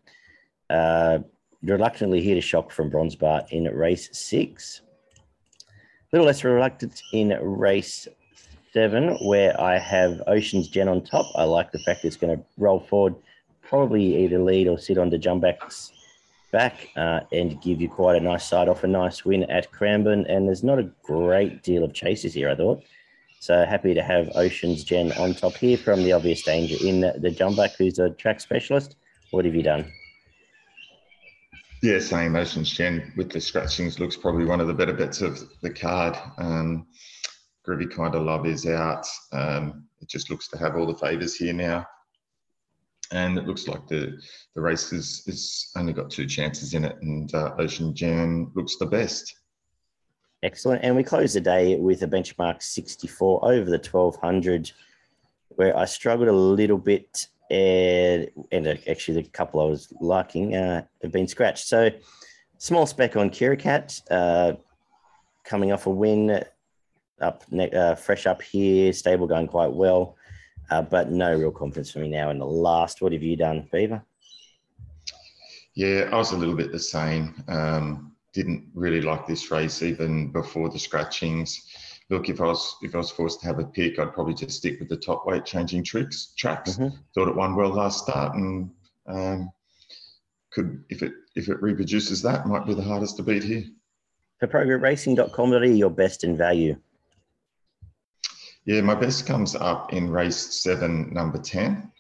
uh, 0.69 1.19
reluctantly 1.63 2.21
here 2.21 2.35
to 2.35 2.41
shock 2.41 2.71
from 2.71 2.89
Bronze 2.89 3.15
Bar 3.15 3.45
in 3.49 3.63
race 3.63 4.09
six. 4.11 4.81
A 5.67 5.69
little 6.11 6.27
less 6.27 6.43
reluctant 6.43 7.01
in 7.13 7.29
race 7.41 8.07
seven, 8.73 9.17
where 9.21 9.59
I 9.59 9.77
have 9.77 10.21
Ocean's 10.27 10.67
Gen 10.67 10.87
on 10.87 11.03
top. 11.03 11.25
I 11.35 11.43
like 11.43 11.71
the 11.71 11.79
fact 11.79 12.05
it's 12.05 12.17
going 12.17 12.37
to 12.37 12.43
roll 12.57 12.79
forward, 12.79 13.15
probably 13.61 14.23
either 14.23 14.39
lead 14.39 14.67
or 14.67 14.77
sit 14.77 14.97
on 14.97 15.09
the 15.09 15.19
jumbacks 15.19 15.91
back 16.51 16.89
uh, 16.95 17.21
and 17.31 17.61
give 17.61 17.81
you 17.81 17.89
quite 17.89 18.15
a 18.17 18.23
nice 18.23 18.47
side 18.47 18.67
off, 18.67 18.83
a 18.83 18.87
nice 18.87 19.23
win 19.25 19.43
at 19.49 19.71
Cranbourne. 19.71 20.25
And 20.27 20.47
there's 20.47 20.63
not 20.63 20.79
a 20.79 20.89
great 21.03 21.63
deal 21.63 21.83
of 21.83 21.93
chases 21.93 22.33
here, 22.33 22.49
I 22.49 22.55
thought. 22.55 22.83
So 23.39 23.65
happy 23.65 23.93
to 23.93 24.03
have 24.03 24.29
Ocean's 24.35 24.83
Gen 24.83 25.11
on 25.13 25.33
top 25.33 25.53
here 25.53 25.77
from 25.77 26.03
the 26.03 26.11
obvious 26.11 26.43
danger 26.43 26.75
in 26.85 27.01
the, 27.01 27.15
the 27.17 27.29
jumback, 27.29 27.75
who's 27.75 27.97
a 27.97 28.11
track 28.11 28.39
specialist. 28.39 28.95
What 29.31 29.45
have 29.45 29.55
you 29.55 29.63
done? 29.63 29.91
Yeah, 31.81 31.97
same 31.97 32.35
Ocean's 32.35 32.69
Gen 32.69 33.11
with 33.17 33.31
the 33.31 33.41
scratchings 33.41 33.99
looks 33.99 34.15
probably 34.15 34.45
one 34.45 34.61
of 34.61 34.67
the 34.67 34.73
better 34.73 34.93
bits 34.93 35.21
of 35.21 35.39
the 35.61 35.71
card. 35.71 36.15
Um, 36.37 36.85
Groovy 37.67 37.93
Kind 37.93 38.15
of 38.15 38.23
Love 38.23 38.45
is 38.45 38.65
out. 38.65 39.05
Um, 39.31 39.85
it 40.01 40.09
just 40.09 40.29
looks 40.29 40.47
to 40.49 40.57
have 40.57 40.75
all 40.75 40.87
the 40.87 40.97
favours 40.97 41.35
here 41.35 41.53
now. 41.53 41.85
And 43.11 43.37
it 43.37 43.45
looks 43.45 43.67
like 43.67 43.87
the, 43.87 44.19
the 44.55 44.61
race 44.61 44.93
is, 44.93 45.23
is 45.27 45.71
only 45.75 45.93
got 45.93 46.09
two 46.09 46.25
chances 46.25 46.73
in 46.73 46.85
it, 46.85 46.95
and 47.01 47.33
uh, 47.35 47.53
Ocean 47.59 47.93
Gen 47.93 48.49
looks 48.55 48.77
the 48.77 48.85
best. 48.85 49.35
Excellent. 50.43 50.83
And 50.83 50.95
we 50.95 51.03
close 51.03 51.33
the 51.33 51.41
day 51.41 51.75
with 51.75 52.01
a 52.03 52.07
benchmark 52.07 52.63
64 52.63 53.45
over 53.45 53.69
the 53.69 53.77
1200, 53.77 54.71
where 55.49 55.77
I 55.77 55.85
struggled 55.85 56.29
a 56.29 56.33
little 56.33 56.77
bit. 56.77 57.27
And, 57.51 58.29
and 58.51 58.65
actually, 58.87 59.21
the 59.21 59.29
couple 59.29 59.59
I 59.59 59.65
was 59.65 59.93
liking 59.99 60.55
uh, 60.55 60.83
have 61.01 61.11
been 61.11 61.27
scratched. 61.27 61.67
So, 61.67 61.89
small 62.57 62.85
spec 62.85 63.17
on 63.17 63.29
Kirikat, 63.29 64.01
uh, 64.09 64.53
coming 65.43 65.73
off 65.73 65.85
a 65.85 65.89
win 65.89 66.43
up 67.21 67.43
uh, 67.53 67.95
fresh 67.95 68.25
up 68.25 68.41
here, 68.41 68.93
stable 68.93 69.27
going 69.27 69.47
quite 69.47 69.71
well, 69.71 70.15
uh, 70.69 70.81
but 70.81 71.11
no 71.11 71.35
real 71.35 71.51
confidence 71.51 71.91
for 71.91 71.99
me 71.99 72.09
now 72.09 72.29
in 72.29 72.39
the 72.39 72.45
last. 72.45 73.01
What 73.01 73.13
have 73.13 73.23
you 73.23 73.35
done, 73.35 73.67
Beaver? 73.71 74.03
Yeah, 75.73 76.09
I 76.11 76.15
was 76.15 76.31
a 76.31 76.37
little 76.37 76.55
bit 76.55 76.71
the 76.71 76.79
same. 76.79 77.43
Um, 77.47 78.11
didn't 78.33 78.67
really 78.73 79.01
like 79.01 79.27
this 79.27 79.51
race 79.51 79.81
even 79.81 80.31
before 80.31 80.69
the 80.69 80.79
scratchings. 80.79 81.67
Look, 82.09 82.29
if 82.29 82.41
I 82.41 82.45
was 82.45 82.75
if 82.81 82.93
I 82.93 82.97
was 82.97 83.11
forced 83.11 83.41
to 83.41 83.47
have 83.47 83.59
a 83.59 83.65
pick, 83.65 83.99
I'd 83.99 84.13
probably 84.13 84.33
just 84.33 84.57
stick 84.57 84.79
with 84.79 84.89
the 84.89 84.97
top 84.97 85.25
weight 85.25 85.45
changing 85.45 85.83
tricks 85.83 86.33
tracks. 86.37 86.71
Mm-hmm. 86.71 86.95
Thought 87.15 87.29
it 87.29 87.35
won 87.35 87.55
well 87.55 87.69
last 87.69 88.03
start, 88.03 88.35
and 88.35 88.69
um, 89.07 89.51
could 90.51 90.83
if 90.89 91.03
it 91.03 91.13
if 91.35 91.47
it 91.47 91.61
reproduces 91.61 92.21
that, 92.23 92.47
might 92.47 92.65
be 92.65 92.73
the 92.73 92.81
hardest 92.81 93.17
to 93.17 93.23
beat 93.23 93.43
here. 93.43 93.63
For 94.39 94.47
progressracing.com.au, 94.47 95.63
your 95.63 95.89
best 95.89 96.23
in 96.23 96.35
value. 96.35 96.75
Yeah, 98.65 98.81
my 98.81 98.95
best 98.95 99.25
comes 99.25 99.55
up 99.55 99.91
in 99.91 100.09
race 100.09 100.61
seven, 100.61 101.11
number 101.13 101.39
10, 101.39 101.91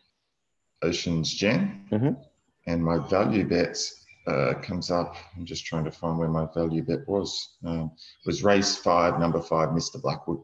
Oceans 0.83 1.33
Gen. 1.33 1.85
Mm-hmm. 1.91 2.21
And 2.67 2.83
my 2.83 2.99
value 3.07 3.47
bet 3.47 3.77
uh, 4.27 4.53
comes 4.61 4.91
up. 4.91 5.15
I'm 5.35 5.45
just 5.45 5.65
trying 5.65 5.85
to 5.85 5.91
find 5.91 6.19
where 6.19 6.29
my 6.29 6.47
value 6.53 6.83
bet 6.83 7.07
was. 7.07 7.55
Um, 7.65 7.91
was 8.25 8.43
race 8.43 8.77
five, 8.77 9.19
number 9.19 9.41
five, 9.41 9.69
Mr. 9.69 9.99
Blackwood. 9.99 10.41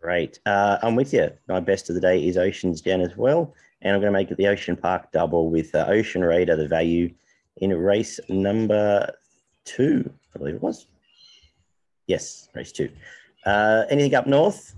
Great. 0.00 0.38
Uh, 0.44 0.76
I'm 0.82 0.94
with 0.94 1.14
you. 1.14 1.30
My 1.48 1.60
best 1.60 1.88
of 1.88 1.94
the 1.94 2.00
day 2.00 2.26
is 2.26 2.36
Oceans 2.36 2.82
Gen 2.82 3.00
as 3.00 3.16
well. 3.16 3.54
And 3.80 3.94
I'm 3.94 4.00
going 4.00 4.12
to 4.12 4.18
make 4.18 4.30
it 4.30 4.36
the 4.36 4.48
Ocean 4.48 4.76
Park 4.76 5.10
double 5.12 5.50
with 5.50 5.74
uh, 5.74 5.86
Ocean 5.88 6.22
Raider, 6.22 6.56
the 6.56 6.68
value 6.68 7.10
in 7.58 7.70
race 7.72 8.20
number 8.28 9.10
two, 9.64 10.12
I 10.34 10.38
believe 10.38 10.56
it 10.56 10.62
was. 10.62 10.86
Yes, 12.06 12.50
race 12.54 12.72
two. 12.72 12.90
Uh, 13.46 13.84
anything 13.88 14.14
up 14.14 14.26
north? 14.26 14.74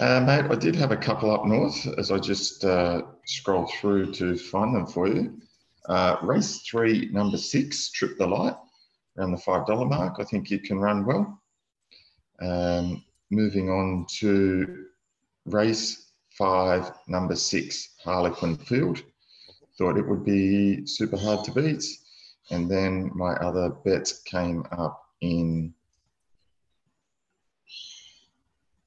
Uh, 0.00 0.20
mate, 0.20 0.50
I 0.50 0.56
did 0.56 0.74
have 0.74 0.90
a 0.90 0.96
couple 0.96 1.30
up 1.30 1.46
north 1.46 1.86
as 1.98 2.10
I 2.10 2.18
just 2.18 2.64
uh, 2.64 3.02
scroll 3.26 3.70
through 3.78 4.12
to 4.14 4.36
find 4.36 4.74
them 4.74 4.86
for 4.86 5.06
you. 5.06 5.40
Uh, 5.88 6.16
race 6.22 6.62
three, 6.62 7.08
number 7.12 7.36
six, 7.36 7.90
Trip 7.92 8.18
the 8.18 8.26
Light, 8.26 8.56
around 9.16 9.30
the 9.30 9.36
$5 9.36 9.88
mark. 9.88 10.16
I 10.18 10.24
think 10.24 10.50
it 10.50 10.64
can 10.64 10.80
run 10.80 11.06
well. 11.06 11.40
Um, 12.40 13.04
moving 13.30 13.70
on 13.70 14.06
to 14.18 14.86
race 15.46 16.10
five, 16.30 16.90
number 17.06 17.36
six, 17.36 17.90
Harlequin 18.02 18.56
Field. 18.56 19.00
Thought 19.78 19.96
it 19.96 20.08
would 20.08 20.24
be 20.24 20.86
super 20.86 21.16
hard 21.16 21.44
to 21.44 21.52
beat. 21.52 21.84
And 22.50 22.68
then 22.68 23.12
my 23.14 23.34
other 23.34 23.70
bet 23.70 24.12
came 24.24 24.66
up 24.72 25.00
in 25.20 25.72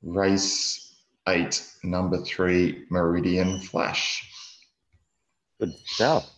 race 0.04 0.87
eight, 1.28 1.63
number 1.84 2.18
three, 2.18 2.86
Meridian 2.90 3.60
Flash. 3.60 4.28
Good 5.60 5.74
stuff. 5.86 6.30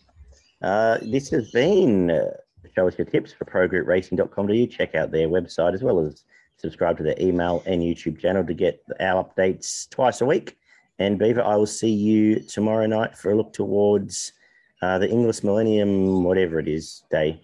Uh, 0.62 0.98
this 1.02 1.30
has 1.30 1.52
been 1.52 2.12
uh, 2.12 2.32
Show 2.76 2.88
Us 2.88 2.98
Your 2.98 3.06
Tips 3.06 3.32
for 3.32 3.46
progressracing.com.au. 3.46 4.66
Check 4.66 4.96
out 4.96 5.12
their 5.12 5.28
website 5.28 5.74
as 5.74 5.84
well 5.84 6.00
as 6.06 6.24
subscribe 6.58 6.98
to 6.98 7.04
their 7.04 7.16
email 7.20 7.64
and 7.66 7.82
YouTube 7.82 8.20
channel 8.20 8.44
to 8.46 8.54
get 8.54 8.84
our 9.00 9.24
updates 9.24 9.90
twice 9.90 10.22
a 10.22 10.26
week. 10.26 10.58
And 11.00 11.18
Beaver, 11.18 11.42
I 11.42 11.56
will 11.56 11.66
see 11.66 11.92
you 11.92 12.42
tomorrow 12.42 12.86
night 12.86 13.18
for 13.18 13.32
a 13.32 13.36
look 13.36 13.54
towards 13.54 14.34
uh, 14.82 14.98
the 14.98 15.10
Inglis 15.10 15.44
Millennium, 15.44 16.24
whatever 16.24 16.60
it 16.60 16.68
is, 16.68 17.04
day, 17.10 17.42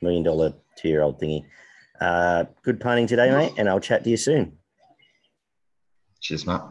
million 0.00 0.22
dollar 0.22 0.54
two 0.76 0.88
year 0.88 1.02
old 1.02 1.20
thingy. 1.20 1.44
Uh, 2.00 2.44
good 2.62 2.80
punning 2.80 3.06
today, 3.06 3.30
mate, 3.30 3.52
and 3.56 3.68
I'll 3.68 3.80
chat 3.80 4.04
to 4.04 4.10
you 4.10 4.16
soon. 4.16 4.58
Cheers, 6.20 6.46
Matt. 6.46 6.62